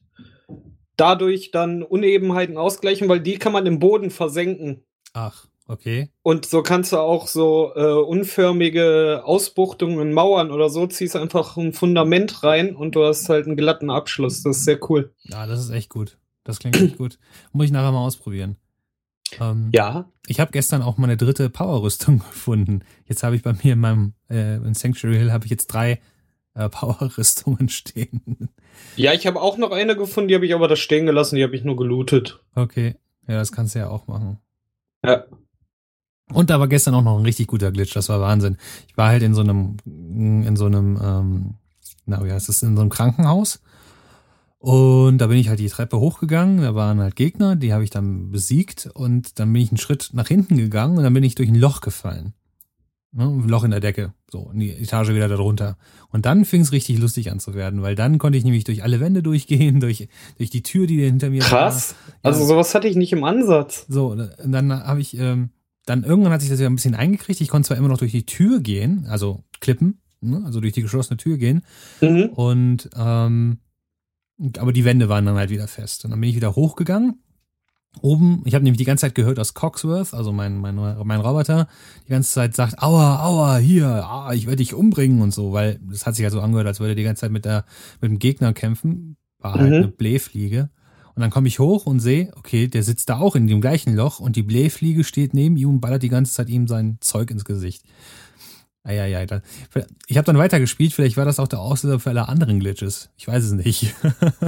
dadurch 0.98 1.50
dann 1.50 1.82
Unebenheiten 1.82 2.56
ausgleichen, 2.56 3.10
weil 3.10 3.20
die 3.20 3.40
kann 3.40 3.52
man 3.52 3.66
im 3.66 3.80
Boden 3.80 4.12
versenken. 4.12 4.84
Ach. 5.14 5.48
Okay. 5.66 6.12
Und 6.22 6.46
so 6.46 6.62
kannst 6.62 6.94
du 6.94 6.98
auch 6.98 7.26
so 7.26 7.72
äh, 7.76 7.94
unförmige 7.94 9.24
Ausbuchtungen 9.26 10.00
in 10.02 10.14
Mauern 10.14 10.52
oder 10.52 10.70
so, 10.70 10.86
ziehst 10.86 11.16
einfach 11.16 11.58
ein 11.58 11.74
Fundament 11.74 12.44
rein 12.44 12.76
und 12.76 12.94
du 12.94 13.06
hast 13.06 13.28
halt 13.28 13.48
einen 13.48 13.58
glatten 13.58 13.90
Abschluss. 13.90 14.44
Das 14.44 14.58
ist 14.58 14.66
sehr 14.66 14.78
cool. 14.88 15.16
Ja, 15.24 15.48
das 15.48 15.62
ist 15.62 15.72
echt 15.72 15.90
gut. 15.90 16.20
Das 16.44 16.60
klingt 16.60 16.80
echt 16.80 17.00
gut. 17.00 17.18
Muss 17.54 17.66
ich 17.66 17.72
nachher 17.72 17.92
mal 17.92 18.06
ausprobieren. 18.06 18.58
Ähm, 19.40 19.70
ja. 19.74 20.06
Ich 20.28 20.40
habe 20.40 20.52
gestern 20.52 20.82
auch 20.82 20.98
meine 20.98 21.18
dritte 21.18 21.50
Power-Rüstung 21.50 22.20
gefunden. 22.32 22.82
Jetzt 23.06 23.24
habe 23.24 23.36
ich 23.36 23.44
bei 23.44 23.54
mir 23.54 23.74
in 23.74 23.80
meinem 23.80 24.14
äh, 24.30 24.56
in 24.58 24.74
Sanctuary 24.74 25.18
Hill 25.18 25.32
habe 25.32 25.46
ich 25.46 25.52
jetzt 25.52 25.68
drei 25.68 26.02
äh, 26.54 26.70
Power-Rüstungen 26.70 27.70
stehen. 27.70 28.50
Ja, 28.96 29.14
ich 29.14 29.28
habe 29.28 29.42
auch 29.42 29.58
noch 29.58 29.72
eine 29.72 29.96
gefunden, 29.96 30.28
die 30.30 30.36
habe 30.36 30.46
ich 30.46 30.54
aber 30.54 30.68
da 30.68 30.76
stehen 30.76 31.06
gelassen, 31.06 31.36
die 31.36 31.44
habe 31.44 31.56
ich 31.56 31.64
nur 31.64 31.76
gelootet. 31.76 32.40
Okay. 32.56 32.96
Ja, 33.28 33.38
das 33.38 33.52
kannst 33.52 33.76
du 33.76 33.80
ja 33.80 33.90
auch 33.90 34.08
machen. 34.08 34.40
Ja. 35.06 35.26
Und 36.34 36.50
da 36.50 36.60
war 36.60 36.68
gestern 36.68 36.96
auch 36.96 37.04
noch 37.04 37.18
ein 37.18 37.26
richtig 37.26 37.48
guter 37.48 37.72
Glitch, 37.72 37.94
das 37.94 38.10
war 38.10 38.22
Wahnsinn. 38.22 38.58
Ich 38.88 38.98
war 38.98 39.10
halt 39.10 39.24
in 39.24 39.34
so 39.34 39.42
einem, 39.42 39.78
in 39.86 40.56
so 40.56 40.66
einem, 40.66 41.00
ähm, 41.02 41.56
na, 42.06 42.24
wie 42.24 42.32
heißt 42.32 42.50
das, 42.50 42.64
in 42.64 42.76
so 42.76 42.82
einem 42.82 42.90
Krankenhaus. 42.90 43.62
Und 44.62 45.18
da 45.18 45.26
bin 45.26 45.40
ich 45.40 45.50
halt 45.50 45.58
die 45.58 45.70
Treppe 45.70 46.00
hochgegangen, 46.00 46.62
da 46.62 46.76
waren 46.76 47.00
halt 47.00 47.16
Gegner, 47.16 47.56
die 47.56 47.74
habe 47.74 47.84
ich 47.84 47.90
dann 47.90 48.30
besiegt 48.30 48.88
und 48.94 49.40
dann 49.40 49.52
bin 49.52 49.64
ich 49.64 49.72
einen 49.72 49.80
Schritt 49.80 50.12
nach 50.14 50.28
hinten 50.28 50.56
gegangen 50.56 51.00
und 51.00 51.04
dann 51.04 51.16
bin 51.16 51.24
ich 51.24 51.34
durch 51.34 51.50
ein 51.50 51.56
Loch 51.56 51.82
gefallen. 51.82 52.36
Ne, 53.12 53.24
ein 53.24 53.50
Loch 53.50 53.64
in 53.64 53.72
der 53.72 53.80
Decke, 53.80 54.14
so, 54.30 54.52
in 54.54 54.60
die 54.60 54.70
Etage 54.70 55.10
wieder 55.10 55.28
darunter. 55.28 55.78
Und 56.12 56.28
dann 56.28 56.46
fing 56.46 56.62
es 56.62 56.72
richtig 56.72 57.00
lustig 57.00 57.32
an 57.32 57.40
zu 57.40 57.56
werden, 57.56 57.82
weil 57.82 57.96
dann 57.96 58.20
konnte 58.20 58.38
ich 58.38 58.44
nämlich 58.44 58.64
durch 58.64 58.84
alle 58.84 59.00
Wände 59.00 59.24
durchgehen, 59.24 59.80
durch, 59.80 60.08
durch 60.38 60.52
die 60.52 60.62
Tür, 60.62 60.86
die 60.86 61.04
hinter 61.04 61.32
mir 61.32 61.42
Krass. 61.42 61.50
war. 61.50 61.70
Krass. 61.72 61.96
Also 62.22 62.46
sowas 62.46 62.76
hatte 62.76 62.88
ich 62.88 62.96
nicht 62.96 63.14
im 63.14 63.24
Ansatz. 63.24 63.88
So, 63.90 64.12
und 64.12 64.30
dann 64.46 64.72
habe 64.72 65.02
ich, 65.02 65.18
ähm, 65.18 65.50
dann 65.88 66.04
irgendwann 66.04 66.34
hat 66.34 66.42
sich 66.42 66.52
das 66.52 66.60
ja 66.60 66.68
ein 66.68 66.76
bisschen 66.76 66.94
eingekriegt. 66.94 67.42
Ich 67.42 67.50
konnte 67.50 67.70
zwar 67.70 67.78
immer 67.78 67.88
noch 67.88 67.98
durch 67.98 68.12
die 68.12 68.28
Tür 68.28 68.60
gehen, 68.60 69.08
also 69.10 69.44
klippen, 69.60 70.02
ne? 70.22 70.44
also 70.46 70.60
durch 70.60 70.74
die 70.74 70.84
geschlossene 70.84 71.18
Tür 71.18 71.40
gehen. 71.40 71.64
Mhm. 72.00 72.26
Und 72.36 72.92
ähm, 72.96 73.58
aber 74.58 74.74
die 74.74 74.86
Wände 74.86 75.10
waren 75.10 75.26
dann 75.26 75.36
halt 75.36 75.50
wieder 75.50 75.68
fest. 75.68 76.06
Und 76.06 76.12
dann 76.12 76.20
bin 76.20 76.30
ich 76.30 76.36
wieder 76.36 76.56
hochgegangen. 76.56 77.20
Oben, 78.00 78.42
ich 78.46 78.56
habe 78.56 78.64
nämlich 78.64 78.78
die 78.78 78.86
ganze 78.86 79.02
Zeit 79.02 79.16
gehört, 79.16 79.38
dass 79.38 79.54
Coxworth, 79.54 80.14
also 80.14 80.32
mein, 80.32 80.58
mein, 80.58 80.76
mein 80.76 81.20
Roboter, 81.20 81.68
die 82.06 82.12
ganze 82.12 82.32
Zeit 82.32 82.56
sagt, 82.56 82.82
aua, 82.82 83.22
aua, 83.22 83.58
hier, 83.58 83.88
ah, 83.88 84.32
ich 84.34 84.46
werde 84.46 84.58
dich 84.58 84.74
umbringen 84.74 85.22
und 85.22 85.34
so, 85.34 85.52
weil 85.52 85.78
das 85.90 86.06
hat 86.06 86.16
sich 86.16 86.24
halt 86.24 86.32
so 86.32 86.40
angehört, 86.40 86.68
als 86.68 86.80
würde 86.80 86.94
er 86.94 86.96
die 86.96 87.04
ganze 87.04 87.22
Zeit 87.22 87.32
mit 87.32 87.44
der 87.44 87.66
mit 88.00 88.10
dem 88.10 88.20
Gegner 88.20 88.54
kämpfen. 88.54 89.18
War 89.40 89.56
halt 89.56 89.70
mhm. 89.70 89.76
eine 89.76 89.88
Blähfliege. 89.90 90.70
Und 91.14 91.22
dann 91.22 91.32
komme 91.32 91.50
ich 91.50 91.60
hoch 91.60 91.86
und 91.86 92.00
sehe, 92.00 92.32
okay, 92.38 92.70
der 92.70 92.84
sitzt 92.84 93.10
da 93.10 93.20
auch 93.20 93.36
in 93.36 93.48
dem 93.48 93.60
gleichen 93.60 93.94
Loch 93.94 94.22
und 94.22 94.38
die 94.38 94.44
Blähfliege 94.44 95.04
steht 95.04 95.34
neben 95.34 95.58
ihm 95.58 95.70
und 95.70 95.82
ballert 95.82 96.04
die 96.04 96.10
ganze 96.10 96.34
Zeit 96.34 96.48
ihm 96.48 96.68
sein 96.68 96.98
Zeug 97.02 97.30
ins 97.30 97.44
Gesicht. 97.44 97.84
Eieiei. 98.84 99.26
Da, 99.26 99.42
ich 100.08 100.18
habe 100.18 100.26
dann 100.26 100.38
weitergespielt, 100.38 100.94
vielleicht 100.94 101.18
war 101.18 101.26
das 101.26 101.40
auch 101.40 101.48
der 101.48 101.60
Auslöser 101.60 102.00
für 102.00 102.10
alle 102.10 102.28
anderen 102.28 102.60
Glitches. 102.60 103.10
Ich 103.18 103.28
weiß 103.28 103.44
es 103.44 103.52
nicht. 103.52 103.96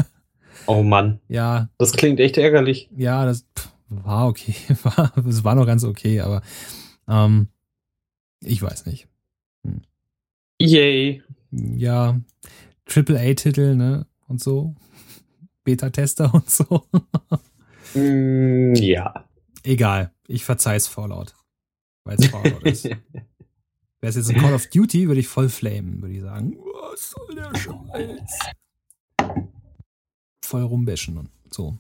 oh 0.66 0.84
Mann. 0.84 1.20
Ja. 1.28 1.70
Das 1.78 1.94
klingt 1.94 2.20
echt 2.20 2.38
ärgerlich. 2.38 2.90
Ja, 2.96 3.26
das 3.26 3.46
pff, 3.58 3.70
war 3.90 4.28
okay. 4.28 4.56
Es 5.28 5.44
war 5.44 5.56
noch 5.56 5.66
ganz 5.66 5.84
okay, 5.84 6.22
aber 6.22 6.42
ähm, 7.08 7.50
ich 8.42 8.62
weiß 8.62 8.86
nicht. 8.88 9.08
Hm. 9.64 9.82
Yay. 10.60 11.22
Ja, 11.52 12.20
Triple 12.86 13.20
A-Titel, 13.20 13.76
ne? 13.76 14.08
Und 14.28 14.42
so. 14.42 14.76
Beta-Tester 15.64 16.34
und 16.34 16.50
so. 16.50 16.86
mm, 17.94 18.74
ja. 18.76 19.26
Egal, 19.64 20.12
ich 20.28 20.44
verzeih's 20.44 20.88
Fallout. 20.88 21.36
Weil 22.04 22.18
es 22.20 22.28
Fallout 22.28 22.64
ist. 22.64 22.90
Wäre 24.04 24.10
es 24.10 24.18
jetzt 24.18 24.32
ein 24.32 24.42
Call 24.42 24.54
of 24.54 24.68
Duty, 24.68 25.08
würde 25.08 25.22
ich 25.22 25.30
voll 25.30 25.48
flamen, 25.48 26.02
würde 26.02 26.14
ich 26.14 26.22
sagen. 26.22 26.58
Was 26.92 27.12
soll 27.12 27.36
der 27.36 27.58
Scheiß? 27.58 28.38
Voll 30.44 30.64
rumbäschen 30.64 31.18
und 31.18 31.30
so. 31.50 31.78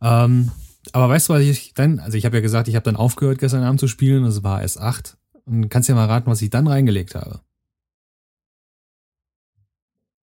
Ähm, 0.00 0.52
aber 0.92 1.08
weißt 1.08 1.28
du, 1.28 1.32
was 1.32 1.40
ich 1.40 1.74
dann, 1.74 1.98
also 1.98 2.16
ich 2.16 2.24
habe 2.24 2.36
ja 2.36 2.40
gesagt, 2.40 2.68
ich 2.68 2.76
habe 2.76 2.84
dann 2.84 2.94
aufgehört 2.94 3.40
gestern 3.40 3.64
Abend 3.64 3.80
zu 3.80 3.88
spielen, 3.88 4.22
es 4.22 4.44
war 4.44 4.62
S8. 4.62 5.16
Und 5.44 5.70
kannst 5.70 5.88
ja 5.88 5.96
mal 5.96 6.06
raten, 6.06 6.30
was 6.30 6.40
ich 6.40 6.50
dann 6.50 6.68
reingelegt 6.68 7.16
habe. 7.16 7.40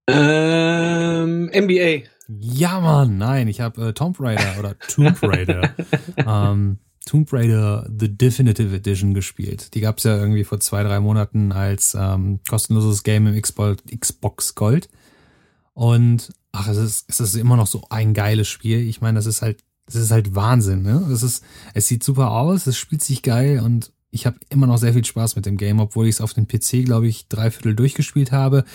Ähm, 0.08 1.48
NBA. 1.54 2.08
Ja, 2.30 2.80
Mann, 2.80 3.18
nein, 3.18 3.50
ich 3.50 3.60
habe 3.60 3.90
äh, 3.90 3.94
Tomb 3.94 4.18
Raider 4.22 4.60
oder 4.60 4.80
Tomb 4.80 5.22
Raider, 5.22 5.76
ähm, 6.16 6.78
Tomb 7.06 7.32
Raider 7.34 7.90
The 7.98 8.16
Definitive 8.16 8.76
Edition 8.76 9.14
gespielt. 9.14 9.74
Die 9.74 9.82
gab's 9.82 10.04
ja 10.04 10.18
irgendwie 10.18 10.44
vor 10.44 10.60
zwei, 10.60 10.84
drei 10.84 11.00
Monaten 11.00 11.52
als 11.52 11.96
ähm, 12.00 12.40
kostenloses 12.48 13.04
Game 13.04 13.28
im 13.28 13.42
Xbox 13.42 14.56
Gold. 14.56 14.90
Und 15.74 16.32
ach, 16.52 16.68
es 16.68 16.78
ist, 16.78 17.10
es 17.10 17.20
ist 17.20 17.36
immer 17.36 17.58
noch 17.58 17.68
so 17.68 17.84
ein 17.90 18.14
geiles 18.14 18.48
Spiel. 18.48 18.80
Ich 18.80 19.02
meine, 19.02 19.18
das 19.18 19.26
ist 19.26 19.42
halt, 19.42 19.64
das 19.86 19.96
ist 19.96 20.12
halt 20.12 20.36
Wahnsinn, 20.36 20.84
ne? 20.84 21.08
Es 21.12 21.24
ist, 21.24 21.44
es 21.74 21.88
sieht 21.88 22.04
super 22.04 22.32
aus, 22.32 22.68
es 22.68 22.78
spielt 22.78 23.04
sich 23.04 23.24
geil 23.24 23.60
und 23.60 23.92
ich 24.12 24.26
habe 24.26 24.38
immer 24.50 24.68
noch 24.68 24.78
sehr 24.78 24.94
viel 24.94 25.06
Spaß 25.06 25.36
mit 25.36 25.46
dem 25.46 25.58
Game, 25.58 25.80
obwohl 25.80 26.06
ich 26.06 26.16
es 26.16 26.22
auf 26.22 26.34
dem 26.34 26.48
PC, 26.48 26.86
glaube 26.86 27.08
ich, 27.08 27.28
dreiviertel 27.30 27.76
durchgespielt 27.76 28.32
habe. 28.32 28.66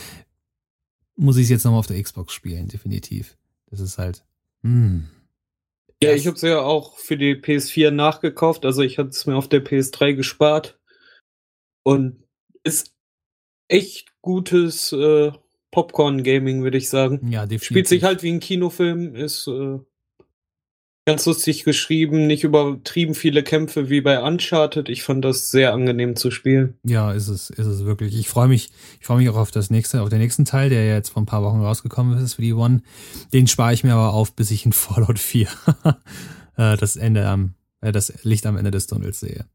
Muss 1.14 1.36
ich 1.36 1.44
es 1.44 1.50
jetzt 1.50 1.64
nochmal 1.64 1.80
auf 1.80 1.86
der 1.86 2.02
Xbox 2.02 2.32
spielen, 2.32 2.68
definitiv. 2.68 3.36
Das 3.70 3.80
ist 3.80 3.98
halt. 3.98 4.24
Hm. 4.62 5.08
Ja, 6.02 6.12
ich 6.12 6.26
habe 6.26 6.36
es 6.36 6.42
ja 6.42 6.60
auch 6.60 6.98
für 6.98 7.16
die 7.16 7.34
PS4 7.34 7.90
nachgekauft. 7.90 8.64
Also 8.64 8.82
ich 8.82 8.98
hatte 8.98 9.10
es 9.10 9.26
mir 9.26 9.36
auf 9.36 9.48
der 9.48 9.64
PS3 9.64 10.14
gespart. 10.14 10.78
Und 11.84 12.24
ist 12.64 12.94
echt 13.68 14.12
gutes 14.20 14.92
äh, 14.92 15.32
Popcorn-Gaming, 15.70 16.62
würde 16.62 16.78
ich 16.78 16.88
sagen. 16.88 17.30
Ja, 17.30 17.42
definitiv. 17.42 17.66
Spielt 17.66 17.88
sich 17.88 18.02
halt 18.02 18.22
wie 18.22 18.32
ein 18.32 18.40
Kinofilm, 18.40 19.14
ist 19.14 19.46
äh, 19.46 19.78
ganz 21.06 21.24
lustig 21.24 21.62
geschrieben, 21.62 22.26
nicht 22.26 22.42
übertrieben 22.42 23.14
viele 23.14 23.44
Kämpfe 23.44 23.88
wie 23.88 24.00
bei 24.00 24.20
Uncharted. 24.20 24.88
Ich 24.88 25.04
fand 25.04 25.24
das 25.24 25.52
sehr 25.52 25.72
angenehm 25.72 26.16
zu 26.16 26.32
spielen. 26.32 26.74
Ja, 26.82 27.12
ist 27.12 27.28
es, 27.28 27.48
ist 27.48 27.66
es 27.66 27.84
wirklich. 27.84 28.18
Ich 28.18 28.28
freue 28.28 28.48
mich, 28.48 28.70
ich 28.98 29.06
freue 29.06 29.18
mich 29.18 29.28
auch 29.28 29.36
auf 29.36 29.52
das 29.52 29.70
nächste, 29.70 30.02
auf 30.02 30.08
den 30.08 30.18
nächsten 30.18 30.44
Teil, 30.44 30.68
der 30.68 30.86
jetzt 30.86 31.10
vor 31.10 31.22
ein 31.22 31.26
paar 31.26 31.44
Wochen 31.44 31.60
rausgekommen 31.60 32.18
ist 32.18 32.34
für 32.34 32.42
die 32.42 32.52
One. 32.52 32.82
Den 33.32 33.46
spare 33.46 33.72
ich 33.72 33.84
mir 33.84 33.94
aber 33.94 34.14
auf, 34.14 34.34
bis 34.34 34.50
ich 34.50 34.66
in 34.66 34.72
Fallout 34.72 35.20
4 35.20 35.48
äh, 36.56 36.76
das 36.76 36.96
Ende 36.96 37.26
am, 37.26 37.54
äh, 37.80 37.92
das 37.92 38.12
Licht 38.24 38.44
am 38.44 38.56
Ende 38.56 38.72
des 38.72 38.88
Tunnels 38.88 39.20
sehe. 39.20 39.46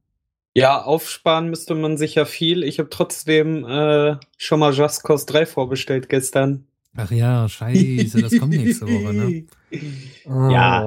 Ja, 0.54 0.82
aufsparen 0.82 1.50
müsste 1.50 1.76
man 1.76 1.98
sicher 1.98 2.26
viel. 2.26 2.64
Ich 2.64 2.80
habe 2.80 2.90
trotzdem 2.90 3.66
äh, 3.66 4.16
schon 4.38 4.60
mal 4.60 4.74
Just 4.74 5.04
Cause 5.04 5.26
3 5.26 5.46
vorbestellt 5.46 6.08
gestern. 6.08 6.66
Ach 6.96 7.12
ja, 7.12 7.48
scheiße, 7.48 8.22
das 8.22 8.38
kommt 8.38 8.54
nächste 8.54 8.86
Woche, 8.86 9.14
ne? 9.14 9.46
Ja. 10.54 10.84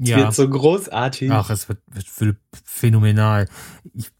Es 0.00 0.08
Ja. 0.08 0.16
wird 0.18 0.34
so 0.34 0.48
großartig. 0.48 1.30
Ach, 1.30 1.50
es 1.50 1.68
wird, 1.68 1.78
wird 2.18 2.36
phänomenal. 2.64 3.48
Ich, 3.94 4.10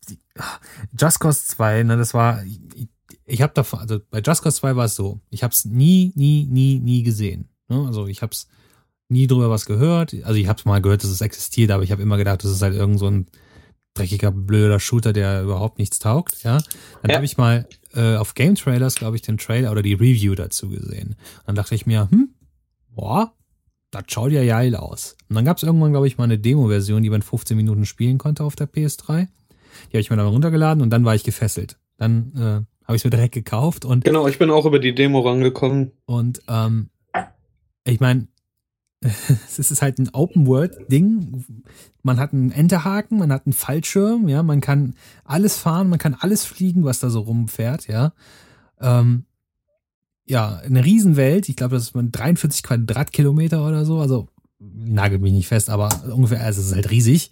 Just 0.99 1.21
Cause 1.21 1.43
2, 1.47 1.83
ne, 1.83 1.97
das 1.97 2.15
war, 2.15 2.45
ich, 2.45 2.89
ich 3.25 3.43
habe 3.43 3.53
davon, 3.55 3.81
also 3.81 3.99
bei 4.11 4.21
Just 4.21 4.43
Cause 4.43 4.57
2 4.59 4.77
war 4.77 4.85
es 4.85 4.95
so, 4.95 5.21
ich 5.31 5.43
habe 5.43 5.53
es 5.53 5.65
nie, 5.65 6.13
nie, 6.15 6.47
nie, 6.47 6.79
nie 6.79 7.03
gesehen. 7.03 7.49
Ne? 7.69 7.85
Also 7.87 8.07
ich 8.07 8.23
habe 8.23 8.33
es 8.33 8.47
nie 9.09 9.27
drüber 9.27 9.51
was 9.51 9.67
gehört. 9.67 10.15
Also 10.25 10.35
ich 10.35 10.49
habe 10.49 10.63
mal 10.65 10.81
gehört, 10.81 11.03
dass 11.03 11.11
es 11.11 11.21
existiert, 11.21 11.71
aber 11.71 11.83
ich 11.83 11.91
habe 11.93 12.03
immer 12.03 12.17
gedacht, 12.17 12.45
das 12.45 12.51
ist 12.53 12.63
halt 12.63 12.75
irgend 12.75 12.99
so 12.99 13.09
ein 13.11 13.27
dreckiger, 13.95 14.31
blöder 14.31 14.79
Shooter, 14.81 15.13
der 15.13 15.43
überhaupt 15.43 15.79
nichts 15.79 15.99
taugt. 15.99 16.43
Ja, 16.45 16.59
dann 17.03 17.11
Ja. 17.11 17.17
habe 17.17 17.25
ich 17.25 17.37
mal 17.37 17.67
äh, 17.95 18.17
auf 18.17 18.35
Game 18.35 18.55
Trailers, 18.55 18.95
glaube 18.95 19.17
ich, 19.17 19.23
den 19.23 19.39
Trailer 19.39 19.73
oder 19.73 19.83
die 19.83 19.95
Review 19.95 20.35
dazu 20.35 20.69
gesehen. 20.69 21.17
Dann 21.47 21.55
dachte 21.57 21.75
ich 21.75 21.87
mir, 21.87 22.09
hm, 22.11 22.29
boah, 22.95 23.33
das 23.91 24.05
schaut 24.09 24.33
ja 24.33 24.45
geil 24.45 24.77
aus. 24.77 25.17
Und 25.29 25.37
dann 25.37 25.45
gab 25.45 25.57
es 25.57 25.63
irgendwann, 25.63 25.93
glaube 25.93 26.07
ich, 26.07 26.19
mal 26.19 26.25
eine 26.25 26.39
Demo-Version, 26.39 27.03
die 27.03 27.11
man 27.11 27.23
15 27.23 27.57
Minuten 27.57 27.87
spielen 27.87 28.19
konnte 28.19 28.45
auf 28.45 28.57
der 28.57 28.69
PS3. 28.69 29.27
Die 29.27 29.89
habe 29.89 30.01
ich 30.01 30.11
mir 30.11 30.17
dann 30.17 30.27
runtergeladen 30.27 30.83
und 30.83 30.91
dann 30.91 31.05
war 31.05 31.15
ich 31.15 31.25
gefesselt. 31.25 31.79
Dann 31.97 32.33
äh, 32.35 32.87
habe 32.87 32.97
ich 32.97 33.01
es 33.01 33.05
mir 33.05 33.11
direkt 33.11 33.35
gekauft 33.35 33.85
und 33.85 34.05
Genau, 34.05 34.27
ich 34.29 34.39
bin 34.39 34.51
auch 34.51 34.67
über 34.67 34.79
die 34.79 34.95
Demo 34.95 35.21
rangekommen. 35.21 35.93
und 36.07 36.43
ähm, 36.49 36.91
ich 37.85 38.01
meine, 38.01 38.29
es 39.01 39.59
ist 39.59 39.81
halt 39.81 39.99
ein 39.99 40.11
Open-World-Ding. 40.13 41.45
Man 42.03 42.19
hat 42.19 42.33
einen 42.33 42.51
Enterhaken, 42.51 43.19
man 43.19 43.33
hat 43.33 43.47
einen 43.47 43.53
Fallschirm, 43.53 44.29
ja, 44.29 44.43
man 44.43 44.61
kann 44.61 44.95
alles 45.25 45.57
fahren, 45.57 45.89
man 45.89 45.99
kann 45.99 46.17
alles 46.19 46.45
fliegen, 46.45 46.85
was 46.85 47.01
da 47.01 47.09
so 47.11 47.21
rumfährt, 47.21 47.87
ja. 47.89 48.13
Ähm, 48.81 49.25
ja, 50.29 50.61
eine 50.65 50.85
Riesenwelt. 50.85 51.49
Ich 51.49 51.57
glaube, 51.57 51.77
das 51.77 51.85
ist 51.85 51.95
man 51.95 52.13
43 52.13 52.63
Quadratkilometer 52.63 53.67
oder 53.67 53.85
so. 53.85 53.99
Also 53.99 54.29
nagelt 54.59 55.23
mich 55.23 55.33
nicht 55.33 55.49
fest, 55.49 55.71
aber 55.71 55.89
ungefähr, 56.13 56.43
also 56.43 56.61
es 56.61 56.69
ist 56.69 56.75
halt 56.75 56.91
riesig. 56.91 57.31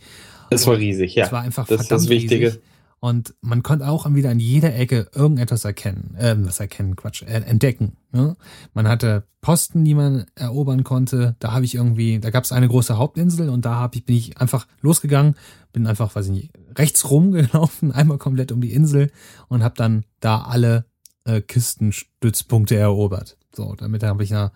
Das 0.51 0.67
war 0.67 0.77
riesig, 0.77 1.15
ja. 1.15 1.27
Es 1.27 1.33
war 1.33 1.43
einfach 1.43 1.67
das 1.67 1.81
ist 1.81 1.89
verdammt 1.89 2.05
das 2.05 2.11
Wichtige. 2.11 2.47
riesig. 2.47 2.61
Und 2.99 3.35
man 3.41 3.63
konnte 3.63 3.87
auch 3.87 4.13
wieder 4.15 4.31
an 4.31 4.41
jeder 4.41 4.75
Ecke 4.75 5.09
irgendetwas 5.15 5.65
erkennen, 5.65 6.17
äh, 6.19 6.35
was 6.39 6.61
erkennen, 6.61 6.97
Quatsch, 6.97 7.23
äh, 7.23 7.43
entdecken. 7.43 7.97
Ne? 8.11 8.37
Man 8.73 8.89
hatte 8.89 9.25
Posten, 9.43 9.85
die 9.85 9.95
man 9.95 10.27
erobern 10.35 10.83
konnte. 10.83 11.37
Da 11.39 11.53
habe 11.53 11.67
ich 11.67 11.75
irgendwie, 11.75 12.19
da 12.19 12.31
gab 12.31 12.45
es 12.45 12.53
eine 12.53 12.69
große 12.69 12.97
Hauptinsel 12.97 13.51
und 13.51 13.65
da 13.65 13.75
habe 13.75 13.97
ich 13.97 14.07
bin 14.07 14.17
ich 14.17 14.39
einfach 14.39 14.67
losgegangen, 14.81 15.37
bin 15.73 15.87
einfach, 15.87 16.15
weiß 16.15 16.27
ich 16.27 16.33
nicht, 16.33 16.51
rechts 16.75 17.11
rumgelaufen, 17.11 17.93
einmal 17.93 18.19
komplett 18.19 18.51
um 18.51 18.61
die 18.61 18.73
Insel 18.73 19.11
und 19.49 19.63
habe 19.63 19.75
dann 19.77 20.05
da 20.21 20.41
alle 20.43 20.87
äh, 21.27 21.41
Kistenstützpunkte 21.41 22.77
erobert. 22.77 23.37
So, 23.55 23.75
damit 23.75 24.03
habe 24.03 24.23
ich 24.23 24.31
na, 24.31 24.53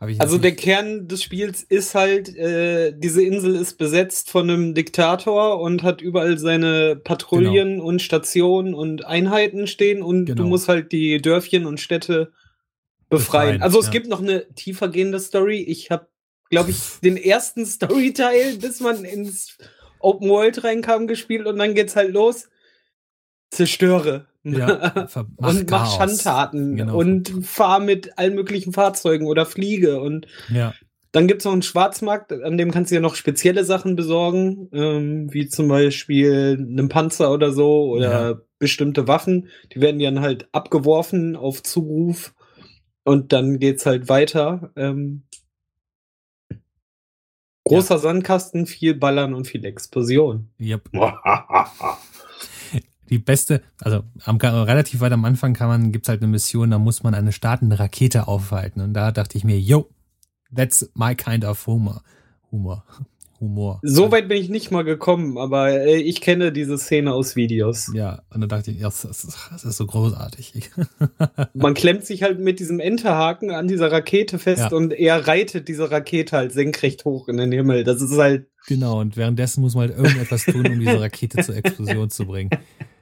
habe 0.00 0.12
ich 0.12 0.20
Also 0.20 0.38
der 0.38 0.54
Kern 0.54 1.08
des 1.08 1.22
Spiels 1.22 1.62
ist 1.62 1.94
halt, 1.94 2.34
äh, 2.36 2.92
diese 2.96 3.22
Insel 3.22 3.54
ist 3.56 3.78
besetzt 3.78 4.30
von 4.30 4.48
einem 4.48 4.74
Diktator 4.74 5.60
und 5.60 5.82
hat 5.82 6.00
überall 6.00 6.38
seine 6.38 6.96
Patrouillen 6.96 7.80
und 7.80 8.02
Stationen 8.02 8.74
und 8.74 9.04
Einheiten 9.04 9.66
stehen 9.66 10.02
und 10.02 10.26
Genau. 10.26 10.42
du 10.42 10.48
musst 10.48 10.68
halt 10.68 10.92
die 10.92 11.20
Dörfchen 11.20 11.66
und 11.66 11.80
Städte 11.80 12.32
befreien. 13.08 13.46
Befreien, 13.46 13.62
also 13.62 13.78
es 13.80 13.86
ja. 13.86 13.92
gibt 13.92 14.08
noch 14.08 14.20
eine 14.20 14.46
tiefergehende 14.54 15.20
Story. 15.20 15.60
Ich 15.60 15.90
habe, 15.90 16.08
glaube 16.50 16.70
ich, 16.70 16.78
den 17.02 17.16
ersten 17.16 17.66
Storyteil, 17.66 18.56
bis 18.58 18.80
man 18.80 19.04
ins 19.04 19.58
Open 20.00 20.28
World 20.28 20.64
reinkam, 20.64 21.06
gespielt 21.06 21.46
und 21.46 21.58
dann 21.58 21.74
geht's 21.74 21.96
halt 21.96 22.12
los. 22.12 22.48
Zerstöre. 23.50 24.26
Ja, 24.44 24.92
mach 25.38 25.50
und 25.50 25.70
mach 25.70 25.84
Chaos. 25.84 25.96
Schandtaten 25.96 26.76
Genau. 26.76 26.96
und 26.98 27.30
fahr 27.46 27.80
mit 27.80 28.18
allen 28.18 28.34
möglichen 28.34 28.72
Fahrzeugen 28.72 29.26
oder 29.26 29.46
fliege. 29.46 30.00
Und 30.00 30.26
Ja, 30.52 30.74
dann 31.12 31.26
gibt's 31.28 31.44
noch 31.44 31.52
einen 31.52 31.62
Schwarzmarkt, 31.62 32.32
an 32.32 32.58
dem 32.58 32.70
kannst 32.72 32.90
du 32.90 32.96
ja 32.96 33.00
noch 33.00 33.14
spezielle 33.14 33.64
Sachen 33.64 33.94
besorgen, 33.96 34.68
ähm, 34.72 35.32
wie 35.32 35.46
zum 35.48 35.68
Beispiel 35.68 36.56
einen 36.58 36.88
Panzer 36.88 37.32
oder 37.32 37.52
so 37.52 37.84
oder 37.90 38.30
Ja. 38.30 38.40
bestimmte 38.58 39.06
Waffen. 39.08 39.48
Die 39.72 39.80
werden 39.80 40.00
dann 40.00 40.20
halt 40.20 40.48
abgeworfen 40.52 41.36
auf 41.36 41.62
Zuruf 41.62 42.34
und 43.04 43.32
dann 43.32 43.58
geht's 43.58 43.86
halt 43.86 44.08
weiter. 44.08 44.72
Ähm, 44.76 45.22
großer 47.66 47.98
Sandkasten, 47.98 48.66
viel 48.66 48.94
Ballern 48.94 49.34
und 49.34 49.46
viel 49.46 49.64
Explosion. 49.64 50.50
yep. 50.60 50.88
die 53.10 53.18
beste, 53.18 53.62
also 53.80 54.02
am, 54.24 54.36
relativ 54.36 55.00
weit 55.00 55.12
am 55.12 55.24
Anfang 55.24 55.54
kann 55.54 55.68
man, 55.68 55.92
gibt's 55.92 56.08
halt 56.08 56.22
eine 56.22 56.30
Mission, 56.30 56.70
da 56.70 56.78
muss 56.78 57.02
man 57.02 57.14
eine 57.14 57.32
startende 57.32 57.78
Rakete 57.78 58.28
aufhalten. 58.28 58.80
Und 58.80 58.94
da 58.94 59.12
dachte 59.12 59.36
ich 59.38 59.44
mir, 59.44 59.58
yo, 59.58 59.90
that's 60.54 60.90
my 60.94 61.14
kind 61.14 61.44
of 61.44 61.66
humor. 61.66 62.02
Humor. 62.50 62.84
Humor. 63.40 63.80
So 63.82 64.12
weit 64.12 64.28
bin 64.28 64.38
ich 64.40 64.48
nicht 64.48 64.70
mal 64.70 64.84
gekommen, 64.84 65.38
aber 65.38 65.72
äh, 65.72 65.96
ich 65.96 66.20
kenne 66.20 66.52
diese 66.52 66.78
Szene 66.78 67.12
aus 67.12 67.34
Videos. 67.34 67.90
Ja, 67.92 68.22
und 68.30 68.40
dann 68.40 68.48
dachte 68.48 68.70
ich, 68.70 68.78
ja, 68.78 68.84
das, 68.84 69.04
ist, 69.04 69.36
das 69.50 69.64
ist 69.64 69.76
so 69.76 69.86
großartig. 69.86 70.70
Man 71.52 71.74
klemmt 71.74 72.04
sich 72.04 72.22
halt 72.22 72.38
mit 72.38 72.60
diesem 72.60 72.78
Enterhaken 72.78 73.50
an 73.50 73.66
dieser 73.66 73.90
Rakete 73.90 74.38
fest 74.38 74.70
Ja. 74.70 74.76
und 74.76 74.92
er 74.92 75.26
reitet 75.26 75.66
diese 75.68 75.90
Rakete 75.90 76.36
halt 76.36 76.52
senkrecht 76.52 77.04
hoch 77.04 77.28
in 77.28 77.36
den 77.36 77.50
Himmel. 77.52 77.82
Das 77.84 78.00
ist 78.00 78.16
halt, 78.16 78.46
genau, 78.68 79.00
und 79.00 79.16
währenddessen 79.16 79.62
muss 79.62 79.74
man 79.74 79.88
halt 79.88 79.98
irgendetwas 79.98 80.44
tun, 80.44 80.66
um 80.66 80.78
diese 80.78 81.00
Rakete 81.00 81.42
zur 81.42 81.56
Explosion 81.56 82.10
zu 82.10 82.26
bringen. 82.26 82.50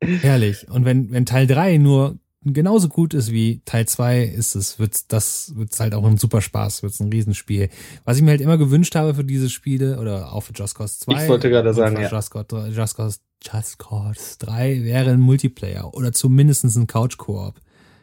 Herrlich. 0.00 0.68
Und 0.70 0.84
wenn, 0.84 1.10
wenn 1.10 1.26
Teil 1.26 1.46
3 1.46 1.78
nur 1.78 2.18
genauso 2.42 2.88
gut 2.88 3.12
ist 3.12 3.32
wie 3.32 3.60
Teil 3.64 3.86
2, 3.86 4.22
ist 4.22 4.54
es, 4.54 4.78
wird's, 4.78 5.06
das 5.06 5.52
wird's 5.56 5.78
halt 5.78 5.94
auch 5.94 6.04
ein 6.04 6.16
super 6.16 6.40
Spaß, 6.40 6.82
wird's 6.82 7.00
ein 7.00 7.10
Riesenspiel. 7.10 7.68
Was 8.04 8.16
ich 8.16 8.22
mir 8.22 8.30
halt 8.30 8.40
immer 8.40 8.58
gewünscht 8.58 8.94
habe 8.94 9.14
für 9.14 9.24
diese 9.24 9.50
Spiele, 9.50 9.98
oder 9.98 10.32
auch 10.32 10.40
für 10.40 10.54
Just 10.54 10.74
Cause 10.74 10.98
2. 11.00 11.24
Ich 11.24 11.28
wollte 11.28 11.50
gerade 11.50 11.74
sagen, 11.74 12.00
ja. 12.00 12.10
Just 12.10 12.30
Cause, 12.30 12.46
3 12.48 12.68
Just 12.70 12.96
Cause, 12.96 13.18
Just 13.42 13.78
Cause 13.78 14.36
3 14.38 14.84
wäre 14.84 15.10
ein 15.10 15.20
Multiplayer 15.20 15.92
oder 15.94 16.12
zumindest 16.12 16.64
ein 16.64 16.86
Couch-Koop. 16.86 17.60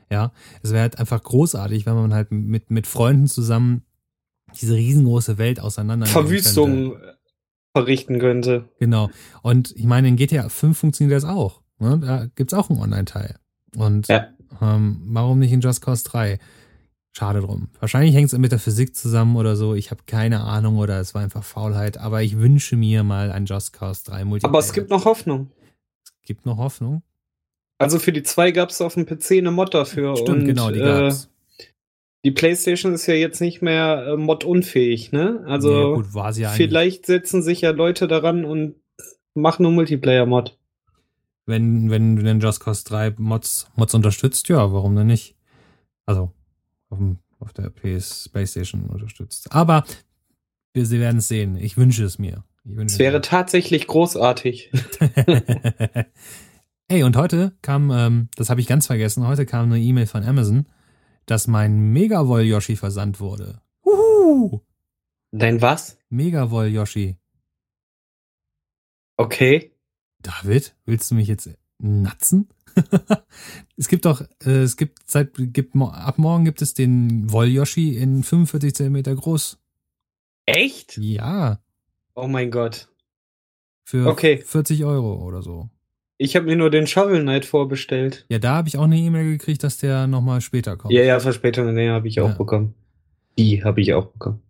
Ja, 0.09 0.31
es 0.63 0.71
wäre 0.71 0.83
halt 0.83 0.99
einfach 0.99 1.21
großartig, 1.21 1.85
wenn 1.85 1.95
man 1.95 2.13
halt 2.13 2.31
mit, 2.31 2.71
mit 2.71 2.87
Freunden 2.87 3.27
zusammen 3.27 3.83
diese 4.61 4.75
riesengroße 4.75 5.37
Welt 5.37 5.59
auseinander 5.59 6.05
Verwüstung 6.05 6.95
verrichten 7.75 8.17
könnte. 8.19 8.69
Genau. 8.79 9.09
Und 9.41 9.75
ich 9.75 9.83
meine, 9.83 10.07
in 10.07 10.15
GTA 10.15 10.47
5 10.47 10.77
funktioniert 10.77 11.15
das 11.15 11.29
auch. 11.29 11.61
Ne? 11.79 11.99
Da 11.99 12.25
gibt's 12.35 12.53
auch 12.53 12.69
einen 12.69 12.79
Online-Teil. 12.81 13.35
Und 13.75 14.07
Ja. 14.07 14.27
ähm, 14.61 15.01
warum 15.05 15.39
nicht 15.39 15.51
in 15.51 15.61
Just 15.61 15.81
Cause 15.81 16.03
3? 16.05 16.39
Schade 17.15 17.39
drum. 17.41 17.69
Wahrscheinlich 17.79 18.13
hängt 18.13 18.31
es 18.31 18.37
mit 18.37 18.51
der 18.51 18.59
Physik 18.59 18.95
zusammen 18.95 19.37
oder 19.37 19.55
so. 19.55 19.73
Ich 19.73 19.89
habe 19.89 20.01
keine 20.05 20.41
Ahnung 20.41 20.77
oder 20.77 20.99
es 20.99 21.15
war 21.15 21.23
einfach 21.23 21.43
Faulheit. 21.43 21.97
Aber 21.97 22.21
ich 22.21 22.37
wünsche 22.37 22.75
mir 22.75 23.03
mal 23.03 23.31
ein 23.31 23.45
Just 23.45 23.73
Cause 23.73 24.03
3 24.05 24.23
Multiplayer. 24.25 24.51
Aber 24.51 24.59
es 24.59 24.71
gibt 24.71 24.89
noch 24.91 25.05
Hoffnung. 25.05 25.49
Es 26.03 26.11
gibt 26.27 26.45
noch 26.45 26.57
Hoffnung. 26.57 27.01
Also 27.79 27.97
für 27.99 28.11
die 28.11 28.23
2 28.23 28.51
gab 28.51 28.69
es 28.69 28.81
auf 28.81 28.93
dem 28.95 29.05
PC 29.05 29.31
eine 29.39 29.51
Mod 29.51 29.73
dafür. 29.73 30.15
Stimmt, 30.17 30.41
und, 30.41 30.45
genau, 30.45 30.69
die 30.71 30.79
äh, 30.79 30.83
gab's. 30.83 31.29
die 32.23 32.31
PlayStation 32.31 32.93
ist 32.93 33.05
ja 33.07 33.13
jetzt 33.15 33.39
nicht 33.41 33.61
mehr 33.61 34.07
äh, 34.09 34.17
modunfähig, 34.17 35.11
ne? 35.11 35.43
Also 35.47 35.69
Nee, 35.89 35.95
gut, 35.95 36.13
war 36.13 36.33
sie 36.33 36.41
ja 36.43 36.49
vielleicht 36.49 37.05
setzen 37.05 37.41
sich 37.41 37.61
ja 37.61 37.71
Leute 37.71 38.07
daran 38.07 38.45
und 38.45 38.75
machen 39.35 39.63
nur 39.63 39.71
Multiplayer-Mod. 39.71 40.57
Wenn, 41.47 41.89
wenn 41.89 42.17
du 42.17 42.23
den 42.23 42.41
Just 42.41 42.59
Cause 42.59 42.83
3 42.85 43.15
Mods, 43.17 43.67
Mods 43.75 43.93
unterstützt, 43.93 44.49
ja, 44.49 44.71
warum 44.73 44.95
denn 44.95 45.07
nicht? 45.07 45.35
Also, 46.05 46.33
auf, 46.89 46.97
dem, 46.97 47.19
auf 47.39 47.53
der 47.53 47.69
PS 47.69 48.29
PlayStation 48.29 48.83
unterstützt. 48.87 49.51
Aber 49.51 49.85
wir 50.73 50.85
sie 50.85 50.99
werden 50.99 51.17
es 51.17 51.29
sehen. 51.29 51.55
Ich 51.55 51.77
wünsche 51.77 52.03
es 52.03 52.19
mir. 52.19 52.43
Ich 52.65 52.75
wünsche 52.75 52.93
Es 52.93 52.99
wäre 52.99 53.21
tatsächlich 53.21 53.87
großartig. 53.87 54.71
mir. 54.99 56.05
hey, 56.89 57.03
und 57.03 57.15
heute 57.15 57.53
kam, 57.61 57.91
ähm, 57.91 58.29
das 58.35 58.49
habe 58.49 58.59
ich 58.59 58.67
ganz 58.67 58.85
vergessen, 58.85 59.25
heute 59.25 59.45
kam 59.45 59.71
eine 59.71 59.79
E-Mail 59.79 60.05
von 60.05 60.23
Amazon, 60.23 60.67
dass 61.25 61.47
mein 61.47 61.93
Megavoll 61.93 62.43
Yoshi 62.43 62.75
versandt 62.75 63.21
wurde. 63.21 63.61
Uhu! 63.85 64.59
Dein 65.31 65.61
was? 65.61 65.97
Megavoll 66.09 66.67
Yoshi. 66.67 67.17
Okay. 69.15 69.71
David, 70.27 70.75
willst 70.85 71.09
du 71.09 71.15
mich 71.15 71.27
jetzt 71.29 71.49
natzen? 71.79 72.49
es 73.77 73.87
gibt 73.87 74.03
doch, 74.05 74.21
äh, 74.45 74.61
es 74.61 74.75
gibt 74.75 75.09
seit, 75.09 75.31
gibt, 75.37 75.75
ab 75.75 76.17
morgen 76.17 76.43
gibt 76.45 76.61
es 76.61 76.73
den 76.73 77.31
Woll-Yoshi 77.31 77.95
in 77.97 78.23
45 78.23 78.75
Zentimeter 78.75 79.15
groß. 79.15 79.57
Echt? 80.45 80.97
Ja, 80.97 81.59
Oh 82.13 82.27
mein 82.27 82.49
Gott. 82.51 82.89
für 83.85 84.07
Okay. 84.07 84.37
40 84.43 84.83
Euro 84.85 85.23
oder 85.23 85.41
so. 85.43 85.69
Ich 86.17 86.35
habe 86.35 86.45
mir 86.47 86.55
nur 86.55 86.71
den 86.71 86.87
Shovel 86.87 87.21
Knight 87.21 87.45
vorbestellt. 87.45 88.25
Ja, 88.29 88.39
da 88.39 88.55
habe 88.55 88.67
ich 88.67 88.77
auch 88.77 88.83
eine 88.85 88.97
E-Mail 88.97 89.29
gekriegt, 89.37 89.63
dass 89.63 89.77
der 89.77 90.07
nochmal 90.07 90.41
später 90.41 90.75
kommt. 90.75 90.93
Ja, 90.93 91.03
ja, 91.03 91.19
Verspätungen, 91.19 91.75
nee, 91.75 91.89
habe 91.89 92.07
ich 92.07 92.19
auch 92.19 92.29
Ja. 92.29 92.33
bekommen. 92.35 92.73
Die 93.37 93.63
habe 93.63 93.81
ich 93.81 93.93
auch 93.93 94.07
bekommen. 94.07 94.41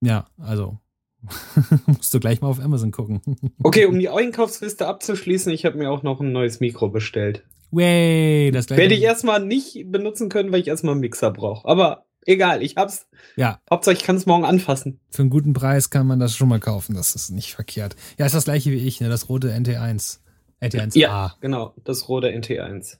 Ja, 0.00 0.28
also 0.38 0.78
Musst 1.86 2.12
du 2.14 2.20
gleich 2.20 2.40
mal 2.40 2.48
auf 2.48 2.60
Amazon 2.60 2.90
gucken. 2.90 3.20
okay, 3.62 3.86
um 3.86 3.98
die 3.98 4.08
Einkaufsliste 4.08 4.86
abzuschließen, 4.86 5.52
ich 5.52 5.64
habe 5.64 5.78
mir 5.78 5.90
auch 5.90 6.02
noch 6.02 6.20
ein 6.20 6.32
neues 6.32 6.60
Mikro 6.60 6.88
bestellt. 6.88 7.44
Way, 7.70 8.50
das 8.50 8.68
Werde 8.70 8.94
ich 8.94 9.02
erstmal 9.02 9.44
nicht 9.44 9.90
benutzen 9.92 10.28
können, 10.28 10.50
weil 10.52 10.60
ich 10.60 10.68
erstmal 10.68 10.92
einen 10.92 11.00
Mixer 11.00 11.30
brauche. 11.30 11.68
Aber 11.68 12.06
egal, 12.26 12.62
ich 12.62 12.76
hab's. 12.76 13.06
Ja. 13.36 13.60
Hauptsache, 13.70 13.94
ich 13.94 14.02
kann 14.02 14.16
es 14.16 14.26
morgen 14.26 14.44
anfassen. 14.44 15.00
Für 15.10 15.22
einen 15.22 15.30
guten 15.30 15.52
Preis 15.52 15.90
kann 15.90 16.06
man 16.06 16.18
das 16.18 16.34
schon 16.34 16.48
mal 16.48 16.58
kaufen. 16.58 16.94
Das 16.94 17.14
ist 17.14 17.30
nicht 17.30 17.54
verkehrt. 17.54 17.94
Ja, 18.18 18.26
ist 18.26 18.34
das 18.34 18.44
gleiche 18.44 18.72
wie 18.72 18.86
ich, 18.86 19.00
ne? 19.00 19.08
Das 19.08 19.28
rote 19.28 19.52
NT1. 19.52 20.18
NT1A. 20.60 20.98
Ja, 20.98 21.34
genau. 21.40 21.74
Das 21.84 22.08
rote 22.08 22.28
NT1. 22.28 22.96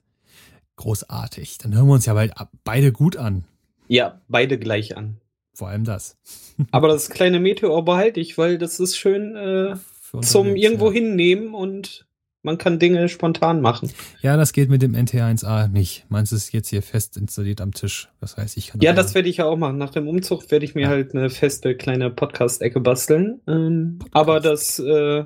Großartig. 0.77 1.59
Dann 1.59 1.75
hören 1.75 1.89
wir 1.89 1.95
uns 1.95 2.07
ja 2.07 2.15
bald 2.15 2.33
beide 2.65 2.93
gut 2.93 3.17
an. 3.17 3.45
Ja, 3.89 4.21
beide 4.29 4.59
gleich 4.59 4.97
an. 4.97 5.21
Vor 5.61 5.68
allem 5.68 5.85
das. 5.85 6.16
Aber 6.70 6.88
das 6.88 7.11
kleine 7.11 7.38
Meteor 7.38 7.85
behalte 7.85 8.18
ich, 8.18 8.38
weil 8.38 8.57
das 8.57 8.81
ist 8.81 8.96
schön 8.96 9.37
äh, 9.37 9.75
zum 10.23 10.57
irgendwo 10.57 10.87
ja. 10.87 10.94
hinnehmen 10.94 11.53
und 11.53 12.07
man 12.40 12.57
kann 12.57 12.79
Dinge 12.79 13.11
spontan 13.11 13.61
machen. 13.61 13.92
Ja, 14.23 14.38
das 14.38 14.55
geht 14.55 14.70
mit 14.70 14.81
dem 14.81 14.94
NT1A 14.94 15.68
nicht. 15.68 16.07
Meins 16.09 16.33
ist 16.33 16.55
jetzt 16.55 16.68
hier 16.68 16.81
fest 16.81 17.18
installiert 17.18 17.61
am 17.61 17.73
Tisch. 17.73 18.09
Das 18.23 18.38
heißt, 18.38 18.57
ich 18.57 18.68
kann. 18.68 18.81
Ja, 18.81 18.94
das 18.94 19.14
werde 19.14 19.29
ich 19.29 19.37
ja 19.37 19.44
auch 19.44 19.59
machen. 19.59 19.77
Nach 19.77 19.90
dem 19.90 20.09
Umzug 20.09 20.51
werde 20.51 20.64
ich 20.64 20.75
mir 20.75 20.85
ja. 20.85 20.88
halt 20.88 21.14
eine 21.14 21.29
feste 21.29 21.77
kleine 21.77 22.09
Podcast-Ecke 22.09 22.81
basteln. 22.81 23.42
Ähm, 23.46 23.99
Podcast. 23.99 24.16
Aber 24.16 24.40
das, 24.40 24.79
äh, 24.79 25.25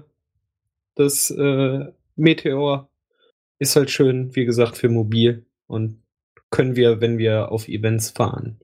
das 0.97 1.31
äh, 1.31 1.93
Meteor 2.17 2.89
ist 3.61 3.77
halt 3.77 3.93
schön, 3.93 4.35
wie 4.35 4.47
gesagt, 4.47 4.77
für 4.77 4.89
mobil 4.89 5.47
und 5.69 6.03
können 6.51 6.75
wir, 6.75 7.01
wenn 7.01 7.19
wir 7.19 7.53
auf 7.53 7.69
Events 7.69 8.11
fahren, 8.11 8.59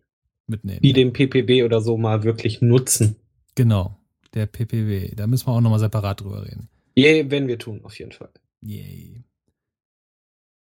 mitnehmen. 0.50 0.80
Wie 0.82 0.92
den 0.92 1.12
PPW 1.12 1.64
oder 1.64 1.80
so 1.80 1.96
mal 1.96 2.22
wirklich 2.24 2.60
nutzen. 2.60 3.16
Genau, 3.54 3.96
der 4.34 4.46
PPW. 4.46 5.14
Da 5.14 5.26
müssen 5.26 5.46
wir 5.46 5.52
auch 5.52 5.60
nochmal 5.60 5.78
separat 5.78 6.20
drüber 6.20 6.44
reden. 6.44 6.68
Yay, 6.94 7.30
wenn 7.30 7.48
wir 7.48 7.58
tun, 7.58 7.80
auf 7.84 7.98
jeden 7.98 8.12
Fall. 8.12 8.30
Yay. 8.60 9.24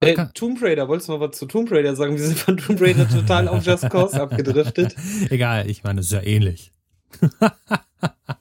Äh, 0.00 0.26
Tomb 0.34 0.60
Raider, 0.60 0.88
wolltest 0.88 1.08
du 1.08 1.12
mal 1.12 1.20
was 1.20 1.38
zu 1.38 1.46
Tomb 1.46 1.70
Raider 1.70 1.96
sagen? 1.96 2.16
Wir 2.16 2.24
sind 2.24 2.38
von 2.38 2.56
Tomb 2.56 2.80
Raider 2.80 3.08
total 3.08 3.48
auf 3.48 3.64
Just 3.64 3.88
Cause 3.88 4.20
abgedriftet. 4.20 4.94
Egal, 5.30 5.70
ich 5.70 5.84
meine, 5.84 6.00
es 6.00 6.06
ist 6.06 6.12
ja 6.12 6.22
ähnlich. 6.22 6.72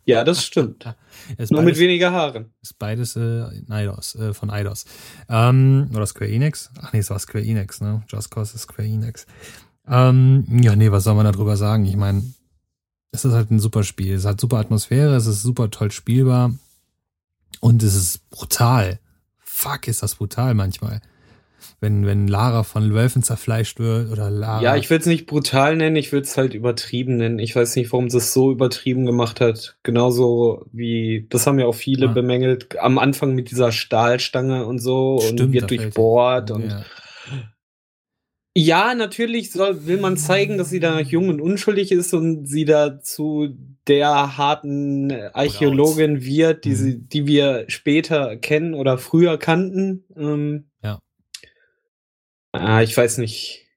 ja, 0.06 0.24
das 0.24 0.44
stimmt. 0.44 0.84
Nur 0.86 0.96
beides, 1.38 1.62
mit 1.64 1.80
weniger 1.80 2.12
Haaren. 2.12 2.52
Ist 2.62 2.78
beides 2.78 3.16
äh, 3.16 3.46
Eidos, 3.70 4.16
äh, 4.16 4.34
von 4.34 4.50
Eidos. 4.50 4.86
Ähm, 5.30 5.90
oder 5.96 6.06
Square 6.06 6.30
Enix? 6.30 6.72
Ach 6.82 6.92
nee, 6.92 7.00
es 7.00 7.10
war 7.10 7.20
Square 7.20 7.46
Enix, 7.46 7.80
ne? 7.80 8.04
Just 8.10 8.32
Cause 8.32 8.56
ist 8.56 8.64
Square 8.64 8.88
Enix. 8.88 9.26
Ähm, 9.90 10.46
ja, 10.62 10.76
nee, 10.76 10.92
was 10.92 11.04
soll 11.04 11.16
man 11.16 11.26
darüber 11.26 11.58
sagen? 11.58 11.86
Ich 11.86 11.96
meine, 11.96 12.24
es 13.12 13.26
ist 13.26 13.34
halt 13.34 13.52
ein 13.52 13.60
super 13.60 13.84
Spiel. 13.84 14.14
Es 14.14 14.26
hat 14.26 14.40
super 14.40 14.58
Atmosphäre, 14.58 15.16
es 15.16 15.26
ist 15.26 15.42
super 15.42 15.70
toll 15.70 15.92
spielbar 15.92 16.52
und 17.60 17.84
es 17.84 17.96
ist 17.96 18.30
brutal. 18.30 19.00
Fuck, 19.40 19.88
ist 19.88 20.04
das 20.04 20.16
brutal 20.16 20.54
manchmal. 20.54 21.02
Wenn, 21.80 22.06
wenn 22.06 22.28
Lara 22.28 22.64
von 22.64 22.94
Wölfen 22.94 23.24
zerfleischt 23.24 23.80
wird 23.80 24.12
oder 24.12 24.30
Lara. 24.30 24.62
Ja, 24.62 24.76
ich 24.76 24.90
will 24.90 25.00
es 25.00 25.06
nicht 25.06 25.26
brutal 25.26 25.76
nennen, 25.76 25.96
ich 25.96 26.12
will 26.12 26.22
es 26.22 26.38
halt 26.38 26.54
übertrieben 26.54 27.18
nennen. 27.18 27.40
Ich 27.40 27.56
weiß 27.56 27.76
nicht, 27.76 27.92
warum 27.92 28.10
sie 28.10 28.18
es 28.18 28.34
so 28.34 28.52
übertrieben 28.52 29.06
gemacht 29.06 29.42
hat. 29.42 29.78
Genauso 29.84 30.66
wie, 30.72 31.28
das 31.30 31.48
haben 31.48 31.60
ja 31.60 31.66
auch 31.66 31.76
viele 31.76 32.08
ja. 32.08 32.12
bemängelt, 32.12 32.80
am 32.80 32.98
Anfang 32.98 33.34
mit 33.34 33.52
dieser 33.52 33.72
Stahlstange 33.72 34.66
und 34.66 34.80
so 34.80 35.20
Stimmt, 35.22 35.42
und 35.42 35.54
wird 35.54 35.70
durchbohrt 35.70 36.52
und. 36.52 36.70
Ja 36.70 36.84
ja, 38.58 38.96
natürlich 38.96 39.52
soll, 39.52 39.86
will 39.86 40.00
man 40.00 40.16
zeigen, 40.16 40.58
dass 40.58 40.70
sie 40.70 40.80
da 40.80 41.02
jung 41.02 41.28
und 41.28 41.42
unschuldig 41.42 41.92
ist 41.92 42.14
und 42.14 42.46
sie 42.46 42.64
da 42.64 43.02
zu 43.02 43.50
der 43.86 44.38
harten 44.38 45.12
Archäologin 45.34 46.24
wird, 46.24 46.64
die, 46.64 46.70
mhm. 46.70 46.76
sie, 46.76 47.00
die 47.00 47.28
wir 47.28 47.66
später 47.68 48.38
kennen 48.38 48.74
oder 48.74 48.98
früher 48.98 49.38
kannten. 49.38 50.06
Ähm, 50.16 50.70
ja. 50.82 51.00
Ah, 52.54 52.82
ich 52.82 52.96
weiß 52.96 53.18
nicht. 53.18 53.68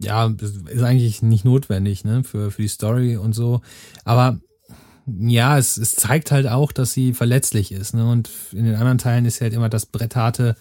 Ja, 0.00 0.26
ist 0.26 0.82
eigentlich 0.82 1.22
nicht 1.22 1.44
notwendig, 1.44 2.04
ne, 2.04 2.24
für, 2.24 2.50
für 2.50 2.62
die 2.62 2.68
Story 2.68 3.16
und 3.16 3.34
so. 3.34 3.60
Aber 4.04 4.40
ja, 5.06 5.58
es, 5.58 5.76
es 5.76 5.94
zeigt 5.94 6.32
halt 6.32 6.48
auch, 6.48 6.72
dass 6.72 6.92
sie 6.92 7.14
verletzlich 7.14 7.70
ist, 7.70 7.94
ne? 7.94 8.10
Und 8.10 8.30
in 8.52 8.64
den 8.64 8.74
anderen 8.74 8.98
Teilen 8.98 9.26
ist 9.26 9.38
ja 9.38 9.44
halt 9.44 9.54
immer 9.54 9.68
das 9.68 9.86
brettharte 9.86 10.56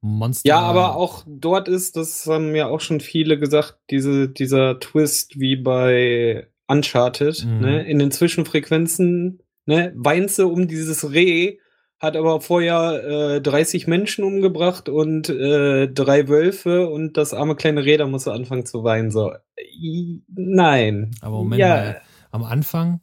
Monster. 0.00 0.48
Ja, 0.48 0.60
aber 0.60 0.96
auch 0.96 1.24
dort 1.26 1.68
ist, 1.68 1.96
das 1.96 2.26
haben 2.26 2.54
ja 2.54 2.68
auch 2.68 2.80
schon 2.80 3.00
viele 3.00 3.38
gesagt, 3.38 3.78
diese, 3.90 4.28
dieser 4.28 4.78
Twist 4.78 5.38
wie 5.38 5.56
bei 5.56 6.48
Uncharted, 6.68 7.44
mhm. 7.44 7.60
ne, 7.60 7.82
in 7.88 7.98
den 7.98 8.10
Zwischenfrequenzen, 8.10 9.42
ne, 9.66 9.92
weint 9.96 10.30
sie 10.30 10.46
um 10.46 10.68
dieses 10.68 11.12
Reh, 11.12 11.58
hat 11.98 12.16
aber 12.16 12.40
vorher 12.40 13.36
äh, 13.36 13.40
30 13.40 13.88
Menschen 13.88 14.24
umgebracht 14.24 14.88
und 14.88 15.28
äh, 15.30 15.88
drei 15.88 16.28
Wölfe 16.28 16.88
und 16.88 17.16
das 17.16 17.34
arme 17.34 17.56
kleine 17.56 17.84
Reh, 17.84 17.96
da 17.96 18.06
muss 18.06 18.26
er 18.26 18.34
anfangen 18.34 18.66
zu 18.66 18.84
weinen. 18.84 19.10
So, 19.10 19.32
I, 19.60 20.22
nein. 20.28 21.10
Aber 21.20 21.38
Moment 21.38 21.60
ja. 21.60 21.68
mal, 21.68 22.00
am 22.30 22.44
Anfang 22.44 23.00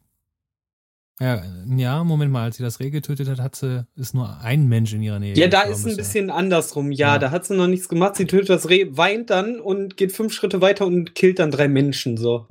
ja, 1.20 1.42
ja, 1.78 2.04
Moment 2.04 2.32
mal, 2.32 2.44
als 2.44 2.58
sie 2.58 2.64
das 2.64 2.82
Reh 2.82 2.90
getötet 2.90 3.30
hat, 3.30 3.40
hat 3.40 3.56
sie, 3.56 3.86
ist 3.96 4.14
nur 4.14 4.40
ein 4.42 4.68
Mensch 4.68 4.94
in 4.94 5.02
ihrer 5.02 5.20
Nähe. 5.20 5.36
Ja, 5.36 5.48
da 5.48 5.62
ist 5.62 5.88
ein 5.88 5.96
bisschen 5.96 6.30
andersrum. 6.30 6.92
Ja, 6.92 7.14
ja, 7.14 7.20
da 7.20 7.32
hat 7.32 7.46
sie 7.46 7.56
noch 7.56 7.68
nichts 7.68 7.88
gemacht. 7.88 8.16
Sie 8.18 8.26
tötet 8.26 8.50
das 8.50 8.70
Reh, 8.70 8.88
weint 8.92 9.30
dann 9.30 9.62
und 9.62 9.96
geht 9.96 10.12
fünf 10.12 10.34
Schritte 10.34 10.60
weiter 10.60 10.86
und 10.86 11.16
killt 11.16 11.40
dann 11.40 11.52
drei 11.52 11.70
Menschen, 11.70 12.18
so. 12.18 12.48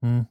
Hm. 0.00 0.26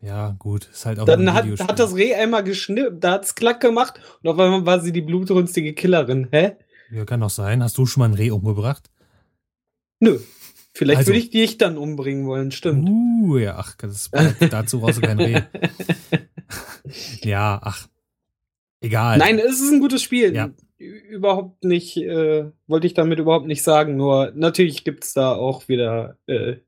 Ja, 0.00 0.36
gut, 0.38 0.68
ist 0.72 0.86
halt 0.86 1.00
auch 1.00 1.04
Dann 1.04 1.34
hat, 1.34 1.44
hat 1.44 1.78
das 1.78 1.94
Reh 1.96 2.14
einmal 2.14 2.44
geschnippt, 2.44 3.02
da 3.02 3.12
hat's 3.12 3.34
klack 3.34 3.60
gemacht 3.60 4.00
und 4.22 4.30
auf 4.30 4.38
einmal 4.38 4.64
war 4.64 4.80
sie 4.80 4.92
die 4.92 5.02
blutrünstige 5.02 5.74
Killerin. 5.74 6.28
Hä? 6.30 6.52
Ja, 6.90 7.04
kann 7.04 7.20
doch 7.20 7.30
sein. 7.30 7.62
Hast 7.62 7.76
du 7.76 7.84
schon 7.84 8.00
mal 8.00 8.08
ein 8.08 8.14
Reh 8.14 8.30
umgebracht? 8.30 8.90
Nö. 10.00 10.18
Vielleicht 10.72 10.98
also, 10.98 11.08
würde 11.08 11.18
ich 11.18 11.30
dich 11.30 11.58
dann 11.58 11.76
umbringen 11.76 12.26
wollen, 12.26 12.52
stimmt. 12.52 12.88
Uh, 12.88 13.36
ja, 13.36 13.56
ach, 13.56 13.74
das, 13.76 14.10
dazu 14.50 14.80
brauchst 14.80 14.98
du 14.98 15.02
kein 15.02 15.18
Reh. 15.18 15.42
ja, 17.22 17.60
ach. 17.62 17.88
Egal. 18.80 19.18
Nein, 19.18 19.38
es 19.38 19.60
ist 19.60 19.72
ein 19.72 19.80
gutes 19.80 20.02
Spiel. 20.02 20.34
Ja. 20.34 20.50
Überhaupt 20.78 21.64
nicht, 21.64 21.96
äh, 21.96 22.50
wollte 22.68 22.86
ich 22.86 22.94
damit 22.94 23.18
überhaupt 23.18 23.46
nicht 23.46 23.62
sagen. 23.62 23.96
Nur 23.96 24.32
natürlich 24.34 24.84
gibt 24.84 25.04
es 25.04 25.12
da 25.12 25.32
auch 25.32 25.68
wieder 25.68 26.16
äh, 26.26 26.58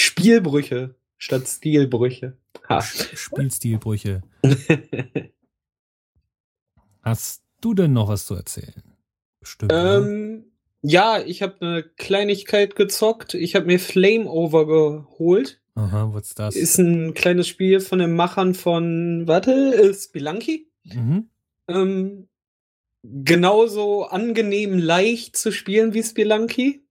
Spielbrüche 0.00 0.96
statt 1.16 1.46
Stilbrüche. 1.46 2.36
Ha. 2.68 2.80
Spielstilbrüche. 2.82 4.22
Hast 7.02 7.44
du 7.60 7.74
denn 7.74 7.92
noch 7.92 8.08
was 8.08 8.26
zu 8.26 8.34
erzählen? 8.34 8.82
Bestimmt. 9.40 9.72
Ähm, 9.74 10.46
ja, 10.82 11.20
ich 11.20 11.42
habe 11.42 11.56
eine 11.60 11.82
Kleinigkeit 11.82 12.76
gezockt. 12.76 13.34
Ich 13.34 13.54
habe 13.54 13.66
mir 13.66 13.78
Flame 13.78 14.28
Over 14.28 14.66
geholt. 14.66 15.60
Aha, 15.74 16.12
what's 16.12 16.34
das? 16.34 16.54
Ist 16.54 16.78
ein 16.78 17.14
kleines 17.14 17.48
Spiel 17.48 17.80
von 17.80 17.98
den 17.98 18.14
Machern 18.14 18.54
von, 18.54 19.26
warte, 19.26 19.92
Spelunky. 19.94 20.68
Mhm. 20.84 21.30
Ähm, 21.68 22.28
genauso 23.02 24.04
angenehm 24.04 24.78
leicht 24.78 25.36
zu 25.36 25.50
spielen 25.52 25.92
wie 25.94 26.02
Spelunky. 26.02 26.82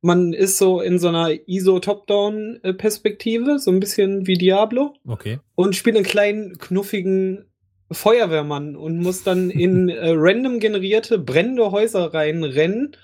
Man 0.00 0.32
ist 0.34 0.58
so 0.58 0.82
in 0.82 0.98
so 0.98 1.08
einer 1.08 1.30
ISO-Top-Down-Perspektive, 1.48 3.58
so 3.58 3.70
ein 3.70 3.80
bisschen 3.80 4.26
wie 4.26 4.36
Diablo. 4.36 4.92
Okay. 5.06 5.38
Und 5.54 5.74
spielt 5.76 5.96
einen 5.96 6.04
kleinen, 6.04 6.58
knuffigen 6.58 7.46
Feuerwehrmann 7.90 8.76
und 8.76 8.98
muss 8.98 9.22
dann 9.22 9.48
in 9.48 9.88
äh, 9.88 10.10
random 10.10 10.58
generierte 10.58 11.18
brennende 11.18 11.70
Häuser 11.70 12.12
reinrennen 12.12 12.94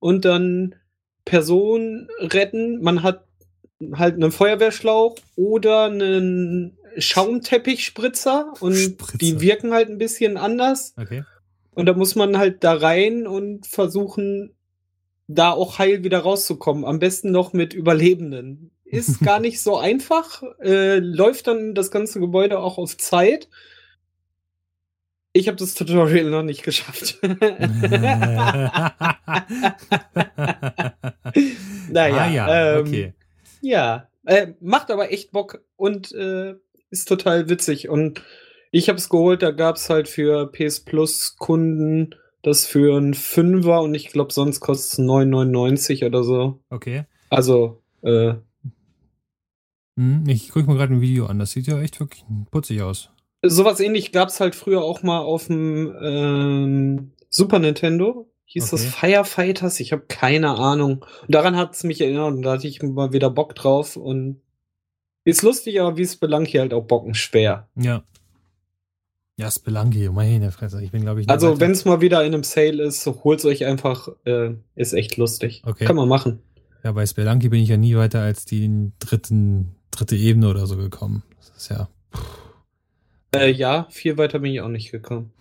und 0.00 0.26
dann 0.26 0.74
Personen 1.24 2.08
retten. 2.18 2.82
Man 2.82 3.02
hat 3.02 3.29
halt 3.94 4.14
einen 4.14 4.32
Feuerwehrschlauch 4.32 5.16
oder 5.36 5.84
einen 5.84 6.76
Schaumteppichspritzer 6.96 8.52
und 8.60 8.74
Spritzer. 8.74 9.18
die 9.18 9.40
wirken 9.40 9.72
halt 9.72 9.88
ein 9.88 9.98
bisschen 9.98 10.36
anders. 10.36 10.94
Okay. 10.96 11.24
Und 11.72 11.86
da 11.86 11.94
muss 11.94 12.14
man 12.14 12.36
halt 12.36 12.64
da 12.64 12.74
rein 12.74 13.26
und 13.26 13.66
versuchen, 13.66 14.54
da 15.28 15.52
auch 15.52 15.78
heil 15.78 16.04
wieder 16.04 16.18
rauszukommen. 16.20 16.84
Am 16.84 16.98
besten 16.98 17.30
noch 17.30 17.52
mit 17.52 17.72
Überlebenden. 17.72 18.72
Ist 18.84 19.20
gar 19.20 19.38
nicht 19.38 19.60
so 19.62 19.78
einfach. 19.78 20.42
Äh, 20.60 20.98
läuft 20.98 21.46
dann 21.46 21.76
das 21.76 21.92
ganze 21.92 22.18
Gebäude 22.18 22.58
auch 22.58 22.76
auf 22.76 22.96
Zeit. 22.96 23.48
Ich 25.32 25.46
habe 25.46 25.56
das 25.56 25.74
Tutorial 25.74 26.24
noch 26.24 26.42
nicht 26.42 26.64
geschafft. 26.64 27.20
naja, 27.22 27.44
ah, 31.92 32.30
ja, 32.30 32.74
ähm, 32.74 32.80
okay. 32.80 33.14
Ja, 33.60 34.08
äh, 34.24 34.48
macht 34.60 34.90
aber 34.90 35.12
echt 35.12 35.32
Bock 35.32 35.64
und 35.76 36.12
äh, 36.12 36.54
ist 36.90 37.08
total 37.08 37.48
witzig. 37.48 37.88
Und 37.88 38.22
ich 38.70 38.88
habe 38.88 38.98
es 38.98 39.08
geholt, 39.08 39.42
da 39.42 39.50
gab 39.50 39.76
es 39.76 39.90
halt 39.90 40.08
für 40.08 40.50
PS 40.50 40.80
Plus 40.80 41.36
Kunden 41.36 42.14
das 42.42 42.66
für 42.66 42.96
ein 42.96 43.14
Fünfer 43.14 43.82
und 43.82 43.94
ich 43.94 44.08
glaube, 44.08 44.32
sonst 44.32 44.60
kostet 44.60 44.92
es 44.92 44.98
9,99 44.98 46.06
oder 46.06 46.24
so. 46.24 46.60
Okay. 46.70 47.04
Also, 47.28 47.82
äh. 48.02 48.34
Hm, 49.96 50.24
ich 50.26 50.50
gucke 50.50 50.66
mir 50.66 50.76
gerade 50.76 50.94
ein 50.94 51.00
Video 51.00 51.26
an. 51.26 51.38
Das 51.38 51.52
sieht 51.52 51.66
ja 51.66 51.80
echt 51.80 52.00
wirklich 52.00 52.24
putzig 52.50 52.82
aus. 52.82 53.10
Sowas 53.42 53.80
ähnlich 53.80 54.12
gab's 54.12 54.40
halt 54.40 54.54
früher 54.54 54.82
auch 54.82 55.02
mal 55.02 55.20
auf 55.20 55.46
dem 55.46 55.94
ähm, 56.00 57.12
Super 57.28 57.58
Nintendo. 57.58 58.30
Hieß 58.52 58.72
Okay. 58.72 58.82
das 58.82 58.94
Firefighters? 58.94 59.78
Ich 59.78 59.92
habe 59.92 60.02
keine 60.08 60.50
Ahnung. 60.58 61.04
Und 61.22 61.34
daran 61.34 61.56
hat's 61.56 61.84
mich 61.84 62.00
erinnert 62.00 62.32
und 62.32 62.42
da 62.42 62.52
hatte 62.54 62.66
ich 62.66 62.82
mal 62.82 63.12
wieder 63.12 63.30
Bock 63.30 63.54
drauf 63.54 63.96
und 63.96 64.40
ist 65.24 65.42
lustig, 65.42 65.80
aber 65.80 65.96
wie 65.96 66.02
es 66.02 66.16
belangt 66.16 66.48
hier 66.48 66.62
halt 66.62 66.74
auch 66.74 66.82
bockenschwer. 66.84 67.68
Ja. 67.76 68.02
Ja, 69.36 69.50
Spelunky, 69.50 70.08
meine 70.10 70.50
Fresse. 70.50 70.82
Ich 70.82 70.90
bin, 70.90 71.02
glaube 71.02 71.20
ich, 71.20 71.28
Also 71.28 71.60
wenn 71.60 71.70
es 71.70 71.84
mal 71.84 72.00
wieder 72.00 72.24
in 72.24 72.34
einem 72.34 72.42
Sale 72.42 72.82
ist, 72.82 73.06
holt's 73.06 73.44
euch 73.44 73.64
einfach, 73.64 74.08
äh, 74.24 74.54
ist 74.74 74.94
echt 74.94 75.16
lustig. 75.16 75.62
Okay. 75.64 75.84
Kann 75.84 75.94
man 75.96 76.08
machen. 76.08 76.40
Ja, 76.82 76.90
bei 76.92 77.06
Spelunky 77.06 77.48
bin 77.50 77.62
ich 77.62 77.68
ja 77.68 77.76
nie 77.76 77.94
weiter 77.94 78.20
als 78.20 78.44
die 78.46 78.90
dritten, 78.98 79.76
dritte 79.92 80.16
Ebene 80.16 80.48
oder 80.48 80.66
so 80.66 80.76
gekommen. 80.76 81.22
Das 81.38 81.50
ist 81.56 81.68
ja. 81.70 81.88
Äh, 83.32 83.52
ja, 83.52 83.86
viel 83.90 84.18
weiter 84.18 84.40
bin 84.40 84.52
ich 84.52 84.60
auch 84.60 84.68
nicht 84.68 84.90
gekommen. 84.90 85.32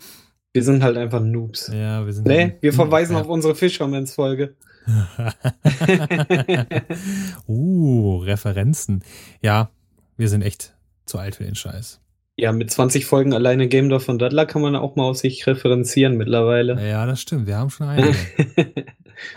Wir 0.59 0.65
sind 0.65 0.83
halt 0.83 0.97
einfach 0.97 1.21
Noobs. 1.21 1.71
Ja, 1.73 2.05
wir 2.05 2.11
sind. 2.11 2.27
Nee, 2.27 2.55
wir 2.59 2.73
verweisen 2.73 3.15
ja. 3.15 3.21
auf 3.21 3.29
unsere 3.29 3.55
Fishermans-Folge. 3.55 4.55
uh, 7.47 8.17
Referenzen. 8.17 9.01
Ja, 9.41 9.69
wir 10.17 10.27
sind 10.27 10.41
echt 10.41 10.75
zu 11.05 11.17
alt 11.17 11.35
für 11.35 11.45
den 11.45 11.55
Scheiß. 11.55 12.01
Ja, 12.35 12.51
mit 12.51 12.71
20 12.71 13.05
Folgen 13.05 13.33
alleine 13.33 13.69
Game 13.69 13.87
Dorf 13.87 14.09
und 14.09 14.21
Daddler 14.21 14.45
kann 14.45 14.61
man 14.61 14.75
auch 14.75 14.97
mal 14.97 15.03
aus 15.03 15.21
sich 15.21 15.47
referenzieren 15.47 16.17
mittlerweile. 16.17 16.77
Ja, 16.85 17.05
das 17.05 17.21
stimmt. 17.21 17.47
Wir 17.47 17.55
haben 17.55 17.69
schon 17.69 17.87
einige. 17.87 18.17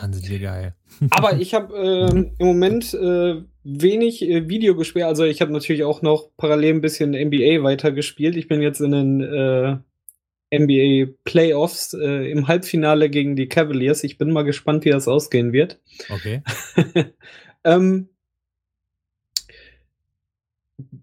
Mann, 0.01 0.13
sind 0.13 0.29
wir 0.29 0.41
geil. 0.41 0.75
Aber 1.11 1.37
ich 1.41 1.55
habe 1.55 1.73
ähm, 1.77 2.33
im 2.37 2.47
Moment 2.49 2.95
äh, 2.95 3.43
wenig 3.63 4.29
äh, 4.29 4.49
Video 4.49 4.75
gespielt. 4.75 5.05
Also 5.05 5.23
ich 5.23 5.41
habe 5.41 5.53
natürlich 5.53 5.85
auch 5.85 6.03
noch 6.03 6.31
parallel 6.37 6.75
ein 6.75 6.81
bisschen 6.81 7.11
NBA 7.11 7.63
weitergespielt. 7.63 8.35
Ich 8.35 8.49
bin 8.49 8.61
jetzt 8.61 8.81
in 8.81 8.91
den 8.91 9.21
äh, 9.21 9.77
NBA 10.53 11.13
Playoffs 11.25 11.95
äh, 11.95 12.31
im 12.31 12.49
Halbfinale 12.49 13.09
gegen 13.11 13.37
die 13.37 13.49
Cavaliers. 13.49 14.05
Ich 14.05 14.19
bin 14.19 14.31
mal 14.31 14.43
gespannt, 14.43 14.85
wie 14.85 14.91
das 14.91 15.09
ausgehen 15.09 15.53
wird. 15.53 15.81
Okay. 16.11 16.43
ähm, 17.65 18.09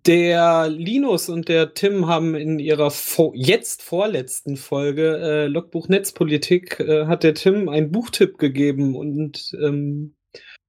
der 0.05 0.69
Linus 0.69 1.29
und 1.29 1.47
der 1.49 1.73
Tim 1.73 2.07
haben 2.07 2.35
in 2.35 2.59
ihrer 2.59 2.91
vor 2.91 3.33
jetzt 3.35 3.81
vorletzten 3.83 4.57
Folge 4.57 5.17
äh, 5.17 5.47
Logbuch 5.47 5.87
Netzpolitik 5.87 6.79
äh, 6.79 7.05
hat 7.05 7.23
der 7.23 7.33
Tim 7.33 7.69
einen 7.69 7.91
Buchtipp 7.91 8.37
gegeben 8.37 8.95
und 8.95 9.51
ähm, 9.61 10.15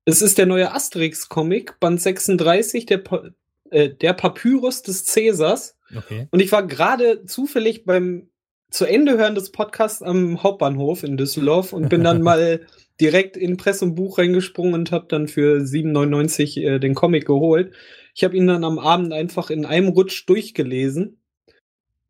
es 0.05 0.23
ist 0.23 0.39
der 0.39 0.47
neue 0.47 0.73
Asterix-Comic, 0.73 1.79
Band 1.79 2.01
36, 2.01 2.87
der, 2.87 2.99
Pa- 2.99 3.31
äh, 3.71 3.91
der 3.91 4.15
Papyrus 4.15 4.83
des 4.83 5.05
Cäsars. 5.05 5.77
Okay. 5.95 6.27
Und 6.31 6.41
ich 6.41 6.51
war 6.53 6.67
gerade 6.67 7.25
zufällig 7.27 7.85
beim 7.85 8.30
zu 8.71 8.87
Ende 8.87 9.19
hören 9.19 9.35
des 9.35 9.53
Podcasts 9.53 10.03
am 10.03 10.43
Hauptbahnhof 10.43 11.03
in 11.03 11.17
Düsseldorf 11.17 11.73
und 11.73 11.89
bin 11.89 12.05
dann 12.05 12.23
mal 12.23 12.67
direkt 13.01 13.37
in 13.37 13.57
Press 13.57 13.83
und 13.83 13.95
Buch 13.95 14.19
reingesprungen 14.19 14.75
und 14.75 14.93
habe 14.93 15.07
dann 15.09 15.29
für 15.29 15.61
7,99 15.61 16.61
äh, 16.61 16.79
den 16.79 16.95
Comic 16.95 17.27
geholt. 17.27 17.73
Ich 18.15 18.25
habe 18.25 18.37
ihn 18.37 18.47
dann 18.47 18.65
am 18.65 18.79
Abend 18.79 19.13
einfach 19.13 19.51
in 19.51 19.65
einem 19.65 19.89
Rutsch 19.89 20.29
durchgelesen. 20.29 21.21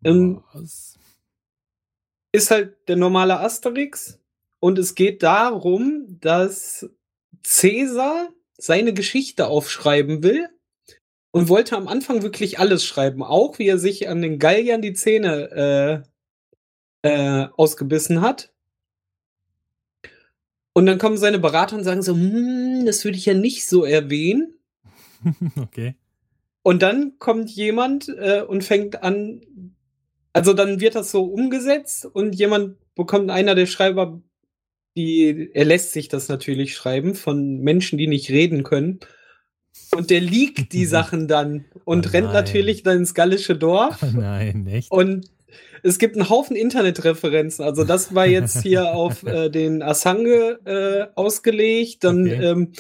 Ähm? 0.05 0.42
Ist 2.33 2.51
halt 2.51 2.77
der 2.88 2.96
normale 2.96 3.40
Asterix 3.40 4.18
und 4.61 4.79
es 4.79 4.94
geht 4.94 5.23
darum, 5.23 6.18
dass 6.20 6.88
Cäsar 7.42 8.29
seine 8.57 8.92
Geschichte 8.92 9.46
aufschreiben 9.46 10.23
will 10.23 10.49
und 11.33 11.49
wollte 11.49 11.77
am 11.77 11.88
Anfang 11.88 12.23
wirklich 12.23 12.59
alles 12.59 12.85
schreiben, 12.85 13.23
auch 13.23 13.59
wie 13.59 13.68
er 13.68 13.79
sich 13.79 14.09
an 14.09 14.23
den 14.23 14.38
Galliern 14.38 14.83
die 14.83 14.92
Zähne 14.92 16.05
äh, 16.05 16.10
äh, 17.03 17.47
ausgebissen 17.57 18.21
hat. 18.21 18.53
Und 20.73 20.87
dann 20.87 20.99
kommen 20.99 21.17
seine 21.17 21.39
Berater 21.39 21.77
und 21.77 21.85
sagen 21.85 22.03
so, 22.03 22.15
hm, 22.15 22.87
das 22.87 23.05
würde 23.05 23.19
ich 23.19 23.27
ja 23.27 23.35
nicht 23.35 23.67
so 23.67 23.85
erwähnen. 23.85 24.55
okay. 25.57 25.97
Und 26.63 26.83
dann 26.83 27.19
kommt 27.19 27.51
jemand 27.51 28.09
äh, 28.09 28.43
und 28.43 28.65
fängt 28.65 29.03
an, 29.03 29.41
also 30.33 30.53
dann 30.53 30.81
wird 30.81 30.95
das 30.95 31.11
so 31.11 31.25
umgesetzt 31.25 32.05
und 32.05 32.35
jemand 32.35 32.77
bekommt 32.95 33.31
einer 33.31 33.55
der 33.55 33.67
Schreiber, 33.67 34.21
die, 34.97 35.51
er 35.55 35.65
lässt 35.65 35.93
sich 35.93 36.09
das 36.09 36.29
natürlich 36.29 36.75
schreiben 36.75 37.15
von 37.15 37.61
Menschen, 37.61 37.99
die 37.99 38.07
nicht 38.07 38.31
reden 38.31 38.63
können. 38.63 39.01
Und 39.93 40.11
der 40.11 40.21
liegt 40.21 40.73
die 40.73 40.85
Sachen 40.87 41.29
dann 41.29 41.65
und 41.85 42.09
Oh 42.09 42.11
rennt 42.11 42.33
natürlich 42.33 42.83
dann 42.83 42.99
ins 42.99 43.15
gallische 43.15 43.57
Dorf. 43.57 44.03
Oh 44.03 44.19
nein, 44.19 44.67
echt? 44.67 44.91
Und 44.91 45.31
es 45.83 45.99
gibt 45.99 46.16
einen 46.16 46.29
Haufen 46.29 46.57
Internetreferenzen. 46.57 47.64
Also 47.64 47.85
das 47.85 48.14
war 48.14 48.27
jetzt 48.27 48.62
hier 48.62 48.95
auf 48.95 49.23
äh, 49.25 49.51
den 49.51 49.83
Assange 49.83 50.59
äh, 50.64 51.07
ausgelegt. 51.14 52.05
Dann 52.05 52.27
Okay. 52.27 52.45
ähm, 52.45 52.73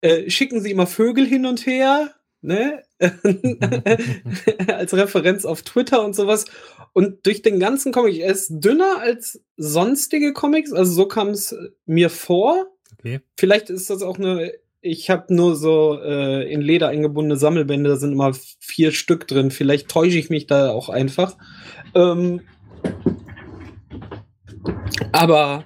äh, 0.00 0.30
schicken 0.30 0.60
sie 0.60 0.70
immer 0.70 0.86
Vögel 0.86 1.26
hin 1.26 1.44
und 1.46 1.66
her, 1.66 2.14
ne? 2.40 2.82
als 4.68 4.94
Referenz 4.94 5.44
auf 5.44 5.62
Twitter 5.62 6.04
und 6.04 6.14
sowas. 6.14 6.46
Und 6.92 7.26
durch 7.26 7.42
den 7.42 7.58
ganzen 7.60 7.92
Comic, 7.92 8.18
er 8.18 8.32
ist 8.32 8.48
dünner 8.50 9.00
als 9.00 9.42
sonstige 9.56 10.32
Comics, 10.32 10.72
also 10.72 10.92
so 10.92 11.06
kam 11.06 11.28
es 11.28 11.54
mir 11.86 12.10
vor. 12.10 12.66
Okay. 12.98 13.20
Vielleicht 13.36 13.70
ist 13.70 13.90
das 13.90 14.02
auch 14.02 14.18
eine. 14.18 14.52
Ich 14.88 15.10
habe 15.10 15.34
nur 15.34 15.54
so 15.54 16.00
äh, 16.02 16.50
in 16.50 16.62
Leder 16.62 16.88
eingebundene 16.88 17.36
Sammelbände, 17.36 17.90
da 17.90 17.96
sind 17.96 18.12
immer 18.12 18.32
vier 18.58 18.90
Stück 18.90 19.28
drin. 19.28 19.50
Vielleicht 19.50 19.88
täusche 19.88 20.18
ich 20.18 20.30
mich 20.30 20.46
da 20.46 20.70
auch 20.70 20.88
einfach. 20.88 21.36
Ähm, 21.94 22.40
aber 25.12 25.64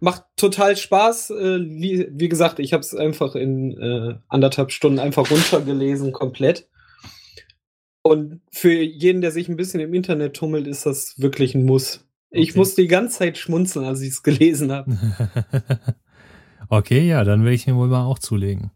macht 0.00 0.24
total 0.36 0.76
Spaß. 0.76 1.30
Äh, 1.30 1.60
wie, 1.60 2.28
gesagt, 2.28 2.58
ich 2.58 2.72
habe 2.72 2.80
es 2.80 2.94
einfach 2.94 3.34
in 3.34 3.78
äh, 3.78 4.14
anderthalb 4.28 4.72
Stunden 4.72 4.98
einfach 4.98 5.30
runtergelesen, 5.30 6.12
komplett. 6.12 6.66
Und 8.02 8.40
für 8.50 8.72
jeden, 8.72 9.20
der 9.20 9.32
sich 9.32 9.50
ein 9.50 9.56
bisschen 9.56 9.80
im 9.80 9.92
Internet 9.92 10.34
tummelt, 10.34 10.66
ist 10.66 10.86
das 10.86 11.20
wirklich 11.20 11.54
ein 11.54 11.66
Muss. 11.66 12.06
Ich 12.30 12.50
Okay. 12.50 12.58
musste 12.58 12.82
die 12.82 12.88
ganze 12.88 13.18
Zeit 13.18 13.36
schmunzeln, 13.36 13.84
als 13.84 14.00
ich 14.00 14.10
es 14.10 14.22
gelesen 14.22 14.72
habe. 14.72 14.96
okay, 16.70 17.06
ja, 17.06 17.24
dann 17.24 17.44
will 17.44 17.52
ich 17.52 17.66
mir 17.66 17.76
wohl 17.76 17.88
mal 17.88 18.04
auch 18.04 18.18
zulegen. 18.18 18.70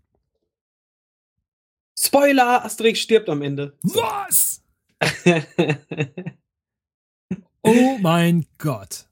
Spoiler, 1.99 2.65
Asterix 2.65 2.99
stirbt 2.99 3.29
am 3.29 3.43
Ende. 3.43 3.77
Was? 3.83 4.63
Oh 7.67 7.97
mein 8.03 8.45
Gott. 8.59 9.07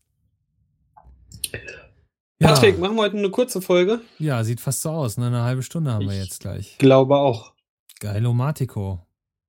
Ja, 2.39 2.49
Patrick, 2.49 2.79
machen 2.79 2.97
wir 2.97 3.03
heute 3.03 3.17
eine 3.17 3.31
kurze 3.31 3.63
Folge? 3.63 4.01
ja, 4.19 4.45
sieht 4.45 4.61
fast 4.61 4.83
so 4.83 4.91
aus. 4.91 5.17
Ne? 5.17 5.29
Eine 5.29 5.43
halbe 5.43 5.63
Stunde 5.63 5.93
haben 5.93 6.07
wir 6.07 6.13
Ich- 6.13 6.23
jetzt 6.25 6.41
gleich. 6.41 6.77
Glaube 6.79 7.17
auch. 7.17 7.55
Geilomatico. 8.01 9.07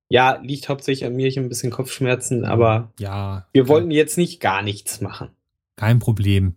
Ja, 0.10 0.40
liegt 0.42 0.70
hauptsächlich 0.70 1.06
an 1.06 1.16
mir, 1.16 1.28
ich 1.28 1.38
habe 1.38 1.46
ein 1.48 1.50
bisschen 1.50 1.72
Kopfschmerzen, 1.72 2.46
aber 2.46 2.94
Ja. 3.00 3.48
wir 3.52 3.68
wollten 3.68 3.90
jetzt 3.92 4.18
nicht 4.18 4.40
gar 4.40 4.62
nichts 4.62 5.02
machen. 5.02 5.30
Kein 5.76 6.00
Problem, 6.00 6.56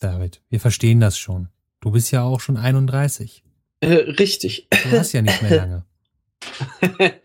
David. 0.00 0.42
Wir 0.48 0.58
verstehen 0.60 0.98
das 0.98 1.18
schon. 1.18 1.50
Du 1.80 1.90
bist 1.90 2.10
ja 2.10 2.22
auch 2.22 2.40
schon 2.40 2.56
31. 2.56 3.42
Äh, 3.80 3.86
richtig. 3.88 4.68
Du 4.70 4.98
hast 4.98 5.12
ja 5.12 5.22
nicht 5.22 5.42
mehr 5.42 5.56
lange. 5.56 5.84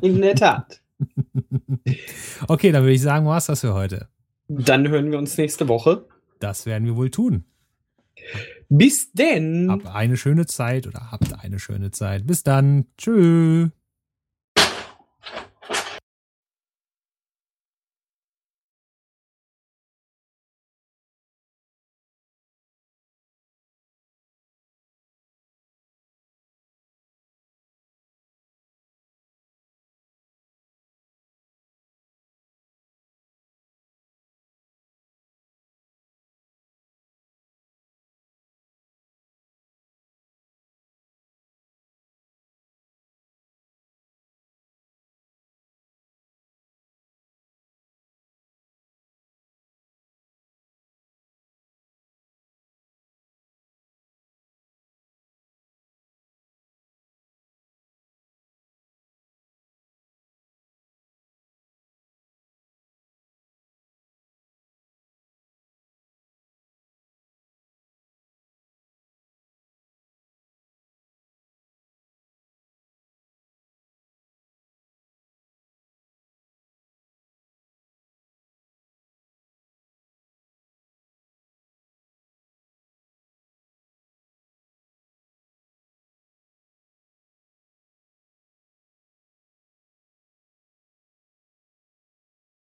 In 0.00 0.20
der 0.20 0.34
Tat. 0.34 0.80
okay, 2.48 2.72
dann 2.72 2.82
würde 2.82 2.92
ich 2.92 3.02
sagen, 3.02 3.26
war's 3.26 3.46
das 3.46 3.62
für 3.62 3.74
heute. 3.74 4.08
Dann 4.48 4.88
hören 4.88 5.10
wir 5.10 5.18
uns 5.18 5.38
nächste 5.38 5.68
Woche. 5.68 6.06
Das 6.38 6.66
werden 6.66 6.84
wir 6.84 6.96
wohl 6.96 7.10
tun. 7.10 7.44
Bis 8.68 9.12
denn. 9.12 9.70
Habt 9.70 9.86
eine 9.86 10.16
schöne 10.16 10.46
Zeit 10.46 10.86
oder 10.86 11.10
habt 11.10 11.32
eine 11.42 11.58
schöne 11.58 11.90
Zeit. 11.90 12.26
Bis 12.26 12.42
dann. 12.42 12.86
Tschüss. 12.98 13.70